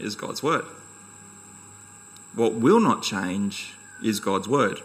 is 0.00 0.14
God's 0.14 0.42
Word. 0.42 0.64
What 2.34 2.54
will 2.54 2.80
not 2.80 3.02
change 3.02 3.74
is 4.02 4.20
God's 4.20 4.48
Word. 4.48 4.80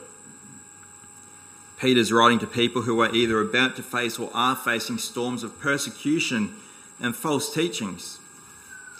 Peter's 1.79 2.13
writing 2.13 2.39
to 2.39 2.47
people 2.47 2.83
who 2.83 3.01
are 3.01 3.13
either 3.13 3.41
about 3.41 3.75
to 3.75 3.83
face 3.83 4.17
or 4.17 4.29
are 4.33 4.55
facing 4.55 4.97
storms 4.97 5.43
of 5.43 5.59
persecution 5.59 6.55
and 6.99 7.15
false 7.15 7.53
teachings. 7.53 8.19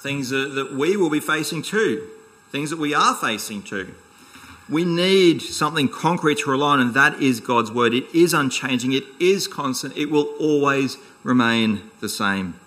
Things 0.02 0.30
that 0.30 0.73
we 0.73 0.97
will 0.97 1.10
be 1.10 1.21
facing 1.21 1.62
too, 1.62 2.10
things 2.52 2.69
that 2.71 2.80
we 2.80 2.93
are 2.93 3.15
facing 3.15 3.63
too. 3.63 3.95
We 4.69 4.84
need 4.84 5.41
something 5.41 5.88
concrete 5.88 6.39
to 6.39 6.52
rely 6.52 6.73
on, 6.73 6.80
and 6.80 6.93
that 6.93 7.21
is 7.21 7.39
God's 7.39 7.71
word. 7.71 7.93
It 7.93 8.13
is 8.13 8.34
unchanging, 8.34 8.91
it 8.91 9.04
is 9.19 9.47
constant, 9.47 9.95
it 9.95 10.10
will 10.10 10.36
always 10.39 10.97
remain 11.23 11.89
the 12.02 12.10
same. 12.10 12.60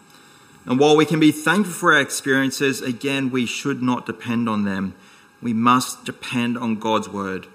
And 0.66 0.81
while 0.81 0.96
we 0.96 1.07
can 1.07 1.20
be 1.20 1.33
thankful 1.33 1.72
for 1.72 1.94
our 1.94 2.00
experiences, 2.00 2.83
again, 2.83 3.31
we 3.31 3.46
should 3.46 3.83
not 3.83 4.05
depend 4.05 4.48
on 4.48 4.64
them. 4.64 4.94
We 5.40 5.52
must 5.52 6.05
depend 6.05 6.59
on 6.59 6.81
God's 6.81 7.09
word. 7.09 7.46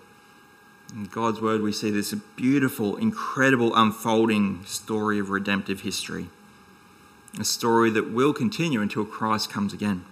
In 0.94 1.06
God's 1.06 1.40
Word, 1.40 1.62
we 1.62 1.72
see 1.72 1.90
this 1.90 2.14
beautiful, 2.36 2.98
incredible 2.98 3.74
unfolding 3.76 4.66
story 4.66 5.20
of 5.20 5.30
redemptive 5.30 5.82
history. 5.82 6.28
A 7.40 7.46
story 7.46 7.90
that 7.92 8.12
will 8.12 8.34
continue 8.34 8.82
until 8.82 9.06
Christ 9.06 9.50
comes 9.50 9.74
again. 9.74 10.04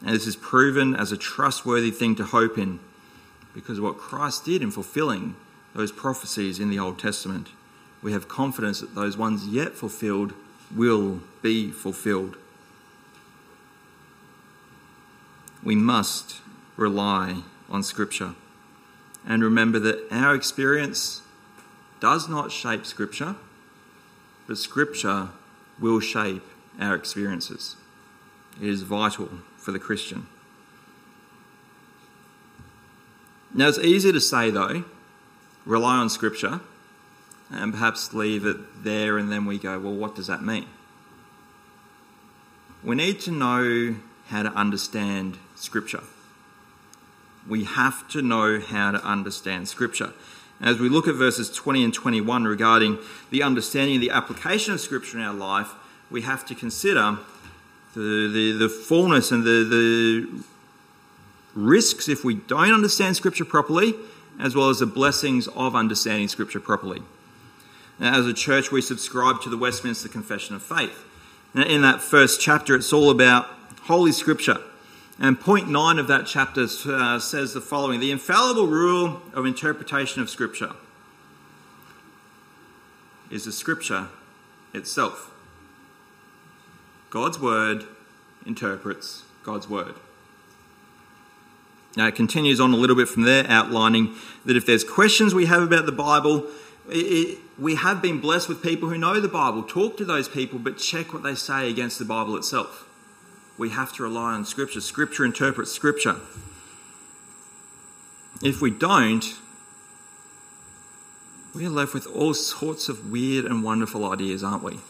And 0.00 0.14
this 0.14 0.26
is 0.26 0.36
proven 0.36 0.94
as 0.96 1.12
a 1.12 1.18
trustworthy 1.18 1.90
thing 1.90 2.14
to 2.16 2.24
hope 2.24 2.56
in 2.56 2.80
because 3.54 3.78
of 3.78 3.84
what 3.84 3.98
Christ 3.98 4.44
did 4.46 4.62
in 4.62 4.70
fulfilling 4.70 5.36
those 5.74 5.92
prophecies 5.92 6.58
in 6.58 6.70
the 6.70 6.78
Old 6.78 6.98
Testament. 6.98 7.48
We 8.04 8.12
have 8.12 8.28
confidence 8.28 8.80
that 8.80 8.94
those 8.94 9.16
ones 9.16 9.48
yet 9.48 9.72
fulfilled 9.74 10.34
will 10.76 11.22
be 11.40 11.70
fulfilled. 11.70 12.36
We 15.62 15.74
must 15.74 16.42
rely 16.76 17.44
on 17.70 17.82
Scripture. 17.82 18.34
And 19.26 19.42
remember 19.42 19.78
that 19.78 20.06
our 20.10 20.34
experience 20.34 21.22
does 21.98 22.28
not 22.28 22.52
shape 22.52 22.84
Scripture, 22.84 23.36
but 24.46 24.58
Scripture 24.58 25.30
will 25.80 25.98
shape 25.98 26.44
our 26.78 26.94
experiences. 26.94 27.76
It 28.60 28.68
is 28.68 28.82
vital 28.82 29.30
for 29.56 29.72
the 29.72 29.78
Christian. 29.78 30.26
Now, 33.54 33.68
it's 33.68 33.78
easy 33.78 34.12
to 34.12 34.20
say, 34.20 34.50
though, 34.50 34.84
rely 35.64 35.96
on 35.96 36.10
Scripture, 36.10 36.60
and 37.54 37.72
perhaps 37.72 38.12
leave 38.12 38.44
it 38.44 38.84
there, 38.84 39.18
and 39.18 39.30
then 39.30 39.46
we 39.46 39.58
go, 39.58 39.78
well, 39.78 39.94
what 39.94 40.14
does 40.14 40.26
that 40.26 40.42
mean? 40.42 40.66
We 42.82 42.96
need 42.96 43.20
to 43.20 43.30
know 43.30 43.96
how 44.28 44.42
to 44.42 44.50
understand 44.50 45.38
Scripture. 45.54 46.02
We 47.48 47.64
have 47.64 48.08
to 48.08 48.22
know 48.22 48.60
how 48.60 48.90
to 48.92 49.04
understand 49.04 49.68
Scripture. 49.68 50.12
As 50.60 50.78
we 50.78 50.88
look 50.88 51.08
at 51.08 51.14
verses 51.14 51.50
20 51.50 51.84
and 51.84 51.94
21 51.94 52.44
regarding 52.44 52.98
the 53.30 53.42
understanding 53.42 53.94
and 53.94 54.02
the 54.02 54.10
application 54.10 54.74
of 54.74 54.80
Scripture 54.80 55.18
in 55.18 55.24
our 55.24 55.34
life, 55.34 55.72
we 56.10 56.22
have 56.22 56.44
to 56.46 56.54
consider 56.54 57.18
the, 57.94 58.28
the, 58.32 58.52
the 58.52 58.68
fullness 58.68 59.30
and 59.30 59.44
the, 59.44 59.64
the 59.64 60.44
risks 61.54 62.08
if 62.08 62.24
we 62.24 62.34
don't 62.34 62.72
understand 62.72 63.16
Scripture 63.16 63.44
properly, 63.44 63.94
as 64.40 64.54
well 64.54 64.68
as 64.68 64.80
the 64.80 64.86
blessings 64.86 65.48
of 65.48 65.76
understanding 65.76 66.28
Scripture 66.28 66.60
properly. 66.60 67.02
As 68.00 68.26
a 68.26 68.34
church, 68.34 68.72
we 68.72 68.80
subscribe 68.80 69.40
to 69.42 69.48
the 69.48 69.56
Westminster 69.56 70.08
Confession 70.08 70.56
of 70.56 70.62
Faith. 70.62 71.04
In 71.54 71.82
that 71.82 72.00
first 72.00 72.40
chapter, 72.40 72.74
it's 72.74 72.92
all 72.92 73.10
about 73.10 73.46
Holy 73.82 74.10
Scripture. 74.10 74.58
And 75.20 75.38
point 75.38 75.68
nine 75.68 76.00
of 76.00 76.08
that 76.08 76.26
chapter 76.26 76.66
uh, 76.86 77.20
says 77.20 77.54
the 77.54 77.60
following 77.60 78.00
The 78.00 78.10
infallible 78.10 78.66
rule 78.66 79.22
of 79.32 79.46
interpretation 79.46 80.20
of 80.20 80.28
Scripture 80.28 80.72
is 83.30 83.44
the 83.44 83.52
Scripture 83.52 84.08
itself. 84.72 85.30
God's 87.10 87.38
Word 87.38 87.84
interprets 88.44 89.22
God's 89.44 89.68
Word. 89.68 89.94
Now, 91.96 92.08
it 92.08 92.16
continues 92.16 92.60
on 92.60 92.72
a 92.72 92.76
little 92.76 92.96
bit 92.96 93.08
from 93.08 93.22
there, 93.22 93.46
outlining 93.48 94.16
that 94.44 94.56
if 94.56 94.66
there's 94.66 94.82
questions 94.82 95.32
we 95.32 95.46
have 95.46 95.62
about 95.62 95.86
the 95.86 95.92
Bible, 95.92 96.48
it, 96.88 97.38
we 97.58 97.76
have 97.76 98.02
been 98.02 98.20
blessed 98.20 98.48
with 98.48 98.62
people 98.62 98.88
who 98.88 98.98
know 98.98 99.20
the 99.20 99.28
Bible. 99.28 99.62
Talk 99.62 99.96
to 99.98 100.04
those 100.04 100.28
people, 100.28 100.58
but 100.58 100.78
check 100.78 101.12
what 101.12 101.22
they 101.22 101.34
say 101.34 101.70
against 101.70 101.98
the 101.98 102.04
Bible 102.04 102.36
itself. 102.36 102.88
We 103.56 103.70
have 103.70 103.92
to 103.94 104.02
rely 104.02 104.32
on 104.32 104.44
Scripture. 104.44 104.80
Scripture 104.80 105.24
interprets 105.24 105.70
Scripture. 105.70 106.16
If 108.42 108.60
we 108.60 108.70
don't, 108.70 109.24
we 111.54 111.64
are 111.66 111.70
left 111.70 111.94
with 111.94 112.06
all 112.08 112.34
sorts 112.34 112.88
of 112.88 113.10
weird 113.12 113.44
and 113.44 113.62
wonderful 113.62 114.10
ideas, 114.12 114.42
aren't 114.42 114.64
we? 114.64 114.80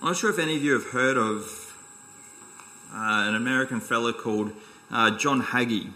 I'm 0.00 0.08
not 0.08 0.16
sure 0.16 0.30
if 0.30 0.38
any 0.38 0.56
of 0.56 0.64
you 0.64 0.72
have 0.72 0.86
heard 0.86 1.18
of 1.18 1.76
uh, 2.92 3.26
an 3.28 3.34
American 3.34 3.80
fellow 3.80 4.14
called 4.14 4.52
uh, 4.90 5.10
John 5.18 5.42
Hagee. 5.42 5.92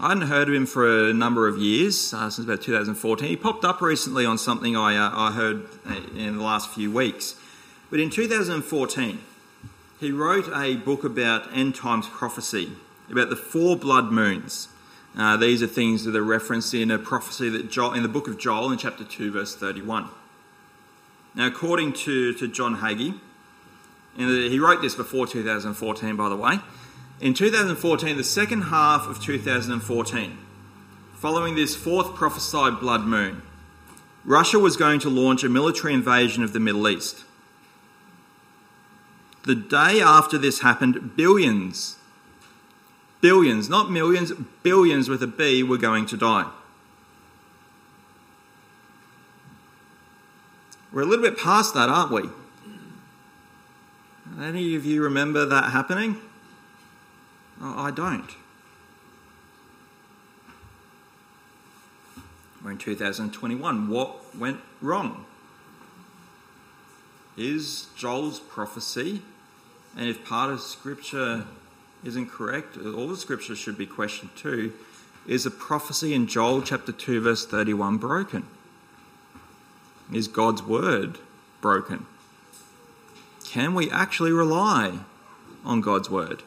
I 0.00 0.10
hadn't 0.10 0.28
heard 0.28 0.48
of 0.48 0.54
him 0.54 0.64
for 0.64 1.08
a 1.08 1.12
number 1.12 1.48
of 1.48 1.58
years, 1.58 2.14
uh, 2.14 2.30
since 2.30 2.46
about 2.46 2.62
2014. 2.62 3.28
He 3.28 3.34
popped 3.34 3.64
up 3.64 3.80
recently 3.80 4.24
on 4.24 4.38
something 4.38 4.76
I, 4.76 4.96
uh, 4.96 5.10
I 5.12 5.32
heard 5.32 5.66
uh, 5.84 5.96
in 6.16 6.38
the 6.38 6.44
last 6.44 6.70
few 6.70 6.92
weeks. 6.92 7.34
But 7.90 7.98
in 7.98 8.08
2014, 8.08 9.18
he 9.98 10.12
wrote 10.12 10.48
a 10.54 10.76
book 10.76 11.02
about 11.02 11.52
end 11.52 11.74
times 11.74 12.06
prophecy, 12.06 12.70
about 13.10 13.28
the 13.28 13.34
four 13.34 13.76
blood 13.76 14.12
moons. 14.12 14.68
Uh, 15.18 15.36
these 15.36 15.64
are 15.64 15.66
things 15.66 16.04
that 16.04 16.14
are 16.14 16.22
referenced 16.22 16.72
in 16.74 16.92
a 16.92 16.98
prophecy 16.98 17.48
that 17.48 17.68
Joel, 17.68 17.94
in 17.94 18.04
the 18.04 18.08
book 18.08 18.28
of 18.28 18.38
Joel 18.38 18.70
in 18.70 18.78
chapter 18.78 19.02
2, 19.02 19.32
verse 19.32 19.56
31. 19.56 20.10
Now, 21.34 21.48
according 21.48 21.94
to, 21.94 22.34
to 22.34 22.46
John 22.46 22.76
Hagee, 22.76 23.18
the, 24.16 24.48
he 24.48 24.60
wrote 24.60 24.80
this 24.80 24.94
before 24.94 25.26
2014, 25.26 26.14
by 26.14 26.28
the 26.28 26.36
way. 26.36 26.60
In 27.20 27.34
2014, 27.34 28.16
the 28.16 28.22
second 28.22 28.62
half 28.62 29.08
of 29.08 29.20
2014, 29.20 30.38
following 31.14 31.56
this 31.56 31.74
fourth 31.74 32.14
prophesied 32.14 32.78
blood 32.78 33.00
moon, 33.00 33.42
Russia 34.24 34.58
was 34.60 34.76
going 34.76 35.00
to 35.00 35.08
launch 35.08 35.42
a 35.42 35.48
military 35.48 35.94
invasion 35.94 36.44
of 36.44 36.52
the 36.52 36.60
Middle 36.60 36.88
East. 36.88 37.24
The 39.44 39.56
day 39.56 40.00
after 40.00 40.38
this 40.38 40.60
happened, 40.60 41.16
billions, 41.16 41.96
billions, 43.20 43.68
not 43.68 43.90
millions, 43.90 44.30
billions 44.62 45.08
with 45.08 45.20
a 45.20 45.26
B 45.26 45.64
were 45.64 45.78
going 45.78 46.06
to 46.06 46.16
die. 46.16 46.48
We're 50.92 51.02
a 51.02 51.06
little 51.06 51.24
bit 51.24 51.36
past 51.36 51.74
that, 51.74 51.88
aren't 51.88 52.12
we? 52.12 52.30
Any 54.40 54.76
of 54.76 54.86
you 54.86 55.02
remember 55.02 55.44
that 55.46 55.72
happening? 55.72 56.20
I 57.60 57.90
don't. 57.90 58.30
We're 62.62 62.72
in 62.72 62.78
2021. 62.78 63.88
What 63.88 64.36
went 64.36 64.60
wrong? 64.80 65.24
Is 67.36 67.86
Joel's 67.96 68.40
prophecy, 68.40 69.22
and 69.96 70.08
if 70.08 70.24
part 70.24 70.52
of 70.52 70.60
Scripture 70.60 71.44
isn't 72.04 72.30
correct, 72.30 72.76
all 72.76 73.08
the 73.08 73.16
Scripture 73.16 73.54
should 73.54 73.78
be 73.78 73.86
questioned 73.86 74.30
too, 74.36 74.72
is 75.26 75.46
a 75.46 75.50
prophecy 75.50 76.14
in 76.14 76.26
Joel 76.26 76.62
chapter 76.62 76.90
2, 76.90 77.20
verse 77.20 77.46
31 77.46 77.98
broken? 77.98 78.46
Is 80.12 80.26
God's 80.26 80.62
word 80.62 81.18
broken? 81.60 82.06
Can 83.44 83.74
we 83.74 83.90
actually 83.90 84.32
rely 84.32 85.00
on 85.64 85.80
God's 85.80 86.10
word? 86.10 86.42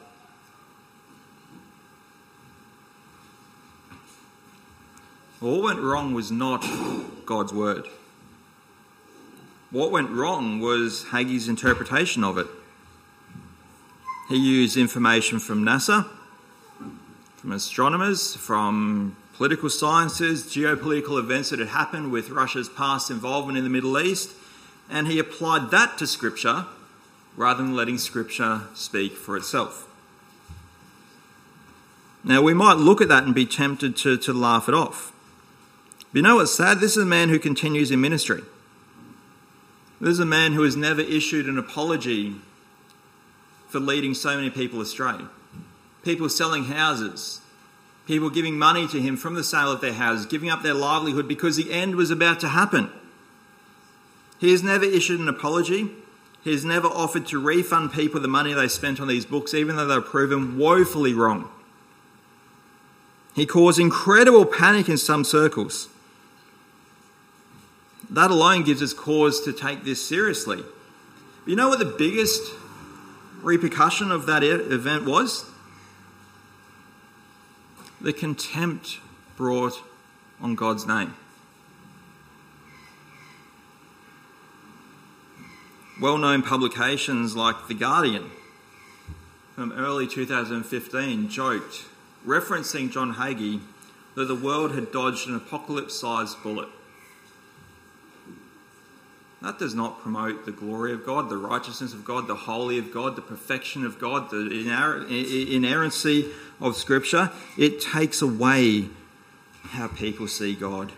What 5.42 5.60
went 5.60 5.80
wrong 5.80 6.14
was 6.14 6.30
not 6.30 6.64
God's 7.26 7.52
word. 7.52 7.88
What 9.72 9.90
went 9.90 10.10
wrong 10.10 10.60
was 10.60 11.06
Hagee's 11.10 11.48
interpretation 11.48 12.22
of 12.22 12.38
it. 12.38 12.46
He 14.28 14.36
used 14.36 14.76
information 14.76 15.40
from 15.40 15.64
NASA, 15.64 16.06
from 17.34 17.50
astronomers, 17.50 18.36
from 18.36 19.16
political 19.34 19.68
sciences, 19.68 20.44
geopolitical 20.44 21.18
events 21.18 21.50
that 21.50 21.58
had 21.58 21.70
happened 21.70 22.12
with 22.12 22.30
Russia's 22.30 22.68
past 22.68 23.10
involvement 23.10 23.58
in 23.58 23.64
the 23.64 23.70
Middle 23.70 23.98
East, 23.98 24.30
and 24.88 25.08
he 25.08 25.18
applied 25.18 25.72
that 25.72 25.98
to 25.98 26.06
Scripture 26.06 26.66
rather 27.36 27.64
than 27.64 27.74
letting 27.74 27.98
Scripture 27.98 28.68
speak 28.74 29.16
for 29.16 29.36
itself. 29.36 29.88
Now, 32.22 32.42
we 32.42 32.54
might 32.54 32.76
look 32.76 33.00
at 33.00 33.08
that 33.08 33.24
and 33.24 33.34
be 33.34 33.44
tempted 33.44 33.96
to, 33.96 34.16
to 34.18 34.32
laugh 34.32 34.68
it 34.68 34.74
off. 34.74 35.11
But 36.12 36.18
you 36.18 36.22
know 36.22 36.36
what's 36.36 36.54
sad? 36.54 36.80
This 36.80 36.92
is 36.92 37.02
a 37.02 37.06
man 37.06 37.30
who 37.30 37.38
continues 37.38 37.90
in 37.90 38.00
ministry. 38.00 38.42
This 39.98 40.10
is 40.10 40.20
a 40.20 40.26
man 40.26 40.52
who 40.52 40.62
has 40.62 40.76
never 40.76 41.00
issued 41.00 41.46
an 41.46 41.58
apology 41.58 42.34
for 43.68 43.80
leading 43.80 44.12
so 44.12 44.36
many 44.36 44.50
people 44.50 44.80
astray. 44.82 45.16
People 46.02 46.28
selling 46.28 46.64
houses, 46.64 47.40
people 48.06 48.28
giving 48.28 48.58
money 48.58 48.86
to 48.88 49.00
him 49.00 49.16
from 49.16 49.34
the 49.34 49.44
sale 49.44 49.72
of 49.72 49.80
their 49.80 49.94
houses, 49.94 50.26
giving 50.26 50.50
up 50.50 50.62
their 50.62 50.74
livelihood 50.74 51.26
because 51.26 51.56
the 51.56 51.72
end 51.72 51.94
was 51.94 52.10
about 52.10 52.40
to 52.40 52.48
happen. 52.48 52.90
He 54.38 54.50
has 54.50 54.62
never 54.62 54.84
issued 54.84 55.20
an 55.20 55.28
apology. 55.28 55.88
He 56.42 56.50
has 56.50 56.64
never 56.64 56.88
offered 56.88 57.26
to 57.28 57.40
refund 57.40 57.92
people 57.92 58.20
the 58.20 58.28
money 58.28 58.52
they 58.52 58.68
spent 58.68 59.00
on 59.00 59.08
these 59.08 59.24
books, 59.24 59.54
even 59.54 59.76
though 59.76 59.86
they 59.86 59.94
were 59.94 60.02
proven 60.02 60.58
woefully 60.58 61.14
wrong. 61.14 61.48
He 63.34 63.46
caused 63.46 63.78
incredible 63.78 64.44
panic 64.44 64.88
in 64.88 64.98
some 64.98 65.24
circles. 65.24 65.88
That 68.12 68.30
alone 68.30 68.62
gives 68.62 68.82
us 68.82 68.92
cause 68.92 69.40
to 69.40 69.54
take 69.54 69.84
this 69.84 70.06
seriously. 70.06 70.62
You 71.46 71.56
know 71.56 71.70
what 71.70 71.78
the 71.78 71.86
biggest 71.86 72.42
repercussion 73.40 74.12
of 74.12 74.26
that 74.26 74.44
event 74.44 75.06
was? 75.06 75.46
The 78.02 78.12
contempt 78.12 78.98
brought 79.36 79.82
on 80.42 80.54
God's 80.54 80.86
name. 80.86 81.14
Well 85.98 86.18
known 86.18 86.42
publications 86.42 87.34
like 87.34 87.66
The 87.66 87.74
Guardian 87.74 88.30
from 89.54 89.72
early 89.72 90.06
2015 90.06 91.30
joked, 91.30 91.84
referencing 92.26 92.90
John 92.90 93.14
Hagee, 93.14 93.60
that 94.16 94.26
the 94.26 94.34
world 94.34 94.74
had 94.74 94.92
dodged 94.92 95.28
an 95.28 95.34
apocalypse 95.34 95.94
sized 95.94 96.42
bullet. 96.42 96.68
That 99.42 99.58
does 99.58 99.74
not 99.74 100.00
promote 100.00 100.44
the 100.44 100.52
glory 100.52 100.92
of 100.92 101.04
God, 101.04 101.28
the 101.28 101.36
righteousness 101.36 101.92
of 101.92 102.04
God, 102.04 102.28
the 102.28 102.36
holy 102.36 102.78
of 102.78 102.92
God, 102.92 103.16
the 103.16 103.22
perfection 103.22 103.84
of 103.84 103.98
God, 103.98 104.30
the 104.30 105.54
inerrancy 105.54 106.30
of 106.60 106.76
Scripture. 106.76 107.32
It 107.58 107.80
takes 107.80 108.22
away 108.22 108.88
how 109.64 109.88
people 109.88 110.28
see 110.28 110.54
God. 110.54 110.92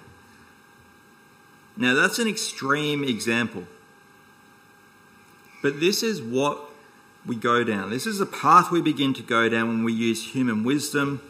Now, 1.75 1.95
that's 1.95 2.19
an 2.19 2.29
extreme 2.29 3.03
example. 3.03 3.65
But 5.63 5.81
this 5.81 6.03
is 6.03 6.21
what 6.21 6.61
we 7.25 7.37
go 7.37 7.65
down. 7.65 7.89
This 7.89 8.07
is 8.07 8.19
the 8.19 8.27
path 8.27 8.71
we 8.71 8.83
begin 8.83 9.15
to 9.15 9.23
go 9.23 9.49
down 9.49 9.69
when 9.69 9.85
we 9.85 9.95
use 9.95 10.35
human 10.35 10.65
wisdom, 10.65 11.23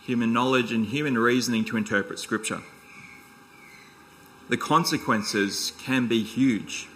human 0.00 0.32
knowledge, 0.32 0.72
and 0.72 0.86
human 0.86 1.18
reasoning 1.18 1.66
to 1.66 1.76
interpret 1.76 2.18
Scripture. 2.18 2.62
The 4.48 4.56
consequences 4.56 5.72
can 5.78 6.06
be 6.06 6.22
huge. 6.22 6.88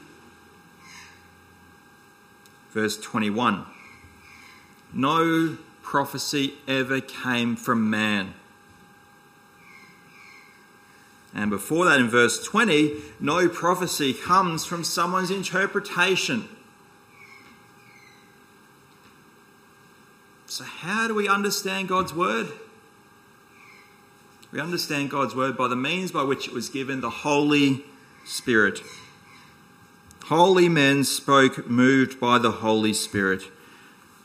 Verse 2.70 2.98
21 2.98 3.64
No 4.92 5.56
prophecy 5.82 6.54
ever 6.66 7.00
came 7.00 7.56
from 7.56 7.88
man. 7.88 8.34
And 11.34 11.50
before 11.50 11.84
that, 11.84 12.00
in 12.00 12.08
verse 12.08 12.42
20, 12.42 12.94
no 13.20 13.48
prophecy 13.48 14.12
comes 14.14 14.64
from 14.64 14.82
someone's 14.82 15.30
interpretation. 15.30 16.48
So, 20.46 20.64
how 20.64 21.06
do 21.06 21.14
we 21.14 21.28
understand 21.28 21.88
God's 21.88 22.14
word? 22.14 22.48
We 24.50 24.60
understand 24.60 25.10
God's 25.10 25.34
word 25.34 25.58
by 25.58 25.68
the 25.68 25.76
means 25.76 26.10
by 26.10 26.22
which 26.22 26.48
it 26.48 26.54
was 26.54 26.70
given 26.70 27.00
the 27.00 27.10
Holy 27.10 27.84
Spirit. 28.24 28.80
Holy 30.24 30.68
men 30.68 31.04
spoke 31.04 31.66
moved 31.68 32.18
by 32.18 32.38
the 32.38 32.50
Holy 32.50 32.94
Spirit. 32.94 33.42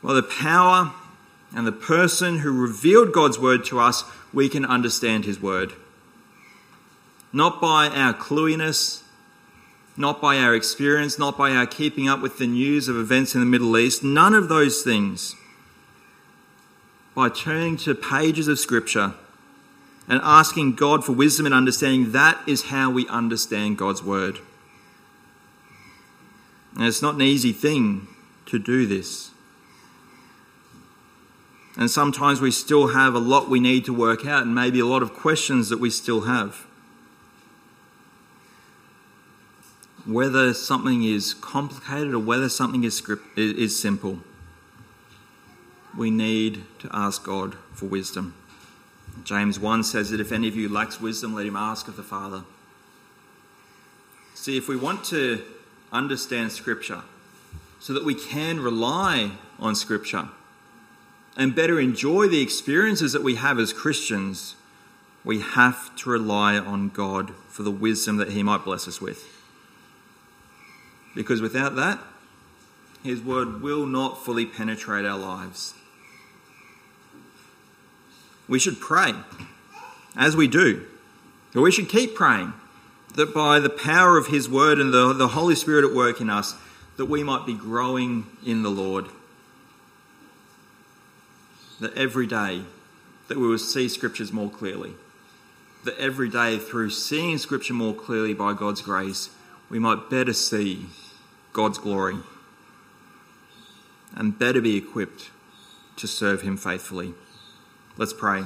By 0.02 0.14
the 0.14 0.24
power 0.24 0.94
and 1.54 1.68
the 1.68 1.74
person 1.74 2.40
who 2.40 2.52
revealed 2.52 3.12
God's 3.12 3.38
word 3.38 3.66
to 3.66 3.80
us, 3.80 4.06
we 4.34 4.48
can 4.48 4.66
understand 4.66 5.26
his 5.26 5.42
word. 5.42 5.74
Not 7.34 7.60
by 7.60 7.88
our 7.88 8.14
clueiness, 8.14 9.04
not 9.98 10.22
by 10.22 10.38
our 10.38 10.56
experience, 10.56 11.20
not 11.20 11.38
by 11.38 11.52
our 11.52 11.66
keeping 11.66 12.08
up 12.08 12.22
with 12.22 12.38
the 12.38 12.48
news 12.48 12.88
of 12.88 12.96
events 12.96 13.34
in 13.34 13.42
the 13.42 13.46
Middle 13.46 13.78
East, 13.78 14.04
none 14.04 14.34
of 14.34 14.48
those 14.48 14.84
things. 14.84 15.36
By 17.14 17.30
turning 17.30 17.78
to 17.78 17.94
pages 17.94 18.48
of 18.48 18.58
Scripture 18.58 19.16
and 20.08 20.20
asking 20.24 20.76
God 20.76 21.06
for 21.06 21.14
wisdom 21.14 21.46
and 21.46 21.56
understanding, 21.56 22.12
that 22.12 22.42
is 22.48 22.64
how 22.64 22.90
we 22.92 23.08
understand 23.08 23.78
God's 23.78 24.04
Word. 24.04 24.40
And 26.76 26.86
it's 26.86 27.02
not 27.02 27.16
an 27.16 27.22
easy 27.22 27.54
thing 27.54 28.08
to 28.48 28.60
do 28.60 28.86
this. 28.86 29.32
And 31.78 31.90
sometimes 31.90 32.40
we 32.42 32.52
still 32.52 32.90
have 32.90 33.16
a 33.16 33.20
lot 33.20 33.50
we 33.50 33.60
need 33.60 33.86
to 33.86 33.94
work 33.94 34.26
out, 34.26 34.44
and 34.44 34.54
maybe 34.54 34.80
a 34.80 34.86
lot 34.86 35.02
of 35.02 35.14
questions 35.14 35.70
that 35.70 35.80
we 35.80 35.90
still 35.90 36.22
have. 36.22 36.66
Whether 40.06 40.54
something 40.54 41.04
is 41.04 41.34
complicated 41.34 42.14
or 42.14 42.20
whether 42.20 42.50
something 42.50 42.84
is, 42.84 42.96
script, 42.96 43.38
is 43.38 43.80
simple, 43.80 44.20
we 45.98 46.12
need 46.12 46.64
to 46.80 46.90
ask 46.92 47.24
God 47.24 47.56
for 47.74 47.86
wisdom. 47.86 48.36
James 49.24 49.60
1 49.60 49.84
says 49.84 50.10
that 50.10 50.20
if 50.20 50.32
any 50.32 50.48
of 50.48 50.56
you 50.56 50.68
lacks 50.68 51.00
wisdom, 51.00 51.34
let 51.34 51.46
him 51.46 51.56
ask 51.56 51.88
of 51.88 51.96
the 51.96 52.04
Father. 52.04 52.44
See, 54.34 54.58
if 54.58 54.68
we 54.68 54.76
want 54.76 55.06
to 55.06 55.44
understand 55.92 56.52
Scripture 56.52 57.04
so 57.80 57.94
that 57.94 58.04
we 58.04 58.16
can 58.16 58.60
rely 58.60 59.32
on 59.60 59.76
Scripture 59.76 60.30
and 61.38 61.56
better 61.56 61.80
enjoy 61.80 62.28
the 62.28 62.42
experiences 62.42 63.14
that 63.14 63.24
we 63.24 63.36
have 63.36 63.60
as 63.60 63.72
Christians, 63.72 64.56
we 65.24 65.40
have 65.40 65.96
to 65.98 66.10
rely 66.10 66.58
on 66.58 66.90
God 66.90 67.34
for 67.48 67.64
the 67.64 67.72
wisdom 67.72 68.18
that 68.18 68.32
He 68.32 68.44
might 68.44 68.66
bless 68.66 68.88
us 68.88 69.00
with. 69.00 69.26
Because 71.16 71.42
without 71.42 71.76
that, 71.76 72.00
His 73.04 73.22
Word 73.22 73.62
will 73.62 73.86
not 73.86 74.24
fully 74.26 74.46
penetrate 74.46 75.06
our 75.06 75.18
lives 75.18 75.76
we 78.48 78.60
should 78.60 78.80
pray, 78.80 79.14
as 80.16 80.36
we 80.36 80.48
do. 80.48 80.86
But 81.54 81.62
we 81.62 81.72
should 81.72 81.90
keep 81.90 82.16
praying 82.16 82.54
that 83.16 83.34
by 83.34 83.60
the 83.60 83.70
power 83.70 84.18
of 84.18 84.28
His 84.28 84.50
Word 84.50 84.80
and 84.80 84.94
the, 84.94 85.14
the 85.14 85.30
Holy 85.30 85.56
Spirit 85.56 85.86
at 85.86 85.94
work 85.94 86.20
in 86.20 86.30
us, 86.30 86.56
that 86.98 87.06
we 87.06 87.24
might 87.24 87.46
be 87.46 87.54
growing 87.54 88.26
in 88.46 88.64
the 88.64 88.70
Lord. 88.72 89.08
That 91.80 91.96
every 91.96 92.28
day 92.28 92.64
that 93.28 93.38
we 93.38 93.48
will 93.48 93.58
see 93.58 93.88
Scriptures 93.88 94.32
more 94.32 94.50
clearly. 94.50 94.94
That 95.84 95.98
every 95.98 96.30
day 96.30 96.58
through 96.58 96.92
seeing 96.92 97.38
Scripture 97.38 97.74
more 97.74 97.94
clearly 97.94 98.34
by 98.34 98.54
God's 98.54 98.82
grace, 98.82 99.30
we 99.70 99.80
might 99.80 100.10
better 100.10 100.34
see 100.34 100.86
God's 101.52 101.78
glory 101.78 102.18
and 104.16 104.38
better 104.38 104.62
be 104.62 104.78
equipped 104.78 105.32
to 105.98 106.08
serve 106.08 106.42
Him 106.42 106.58
faithfully. 106.58 107.14
Let's 107.96 108.14
pray. 108.14 108.44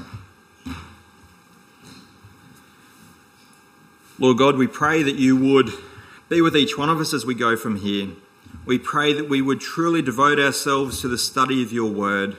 Lord 4.20 4.38
God, 4.38 4.58
we 4.58 4.68
pray 4.68 5.04
that 5.04 5.16
you 5.16 5.38
would 5.38 5.72
be 6.28 6.41
with 6.41 6.58
each 6.58 6.78
one 6.78 6.89
of 6.89 7.00
us 7.00 7.14
as 7.14 7.26
we 7.26 7.34
go 7.34 7.56
from 7.56 7.78
here. 7.78 8.10
We 8.66 8.78
pray 8.78 9.14
that 9.14 9.30
we 9.30 9.41
would 9.41 9.62
truly 9.62 10.02
devote 10.02 10.38
ourselves 10.38 11.00
to 11.00 11.08
the 11.08 11.18
study 11.18 11.64
of 11.64 11.72
your 11.72 11.89
word. 11.89 12.36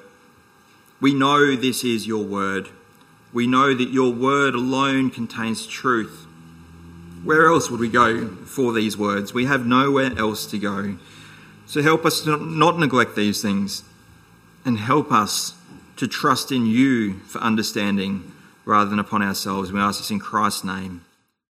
We 1.00 1.14
know 1.14 1.56
this 1.56 1.82
is 1.82 2.06
your 2.06 2.24
word. 2.24 2.68
We 3.32 3.46
know 3.46 3.72
that 3.74 3.88
your 3.88 4.12
word 4.12 4.54
alone 4.54 5.10
contains 5.10 5.66
truth. 5.66 6.26
Where 7.24 7.46
else 7.46 7.70
would 7.70 7.80
we 7.80 7.88
go 7.88 8.28
for 8.28 8.74
these 8.74 8.98
words? 8.98 9.32
We 9.32 9.46
have 9.46 9.64
nowhere 9.64 10.12
else 10.18 10.44
to 10.46 10.58
go. 10.58 10.98
So 11.64 11.80
help 11.80 12.04
us 12.04 12.20
to 12.22 12.36
not 12.36 12.78
neglect 12.78 13.16
these 13.16 13.40
things 13.40 13.82
and 14.64 14.78
help 14.78 15.10
us 15.10 15.54
to 15.98 16.08
trust 16.08 16.50
in 16.50 16.64
you 16.64 17.18
for 17.20 17.38
understanding 17.40 18.32
rather 18.64 18.88
than 18.88 18.98
upon 18.98 19.22
ourselves. 19.22 19.72
We 19.72 19.80
ask 19.80 19.98
this 20.00 20.10
in 20.10 20.20
Christ's 20.20 20.64
name. 20.64 21.04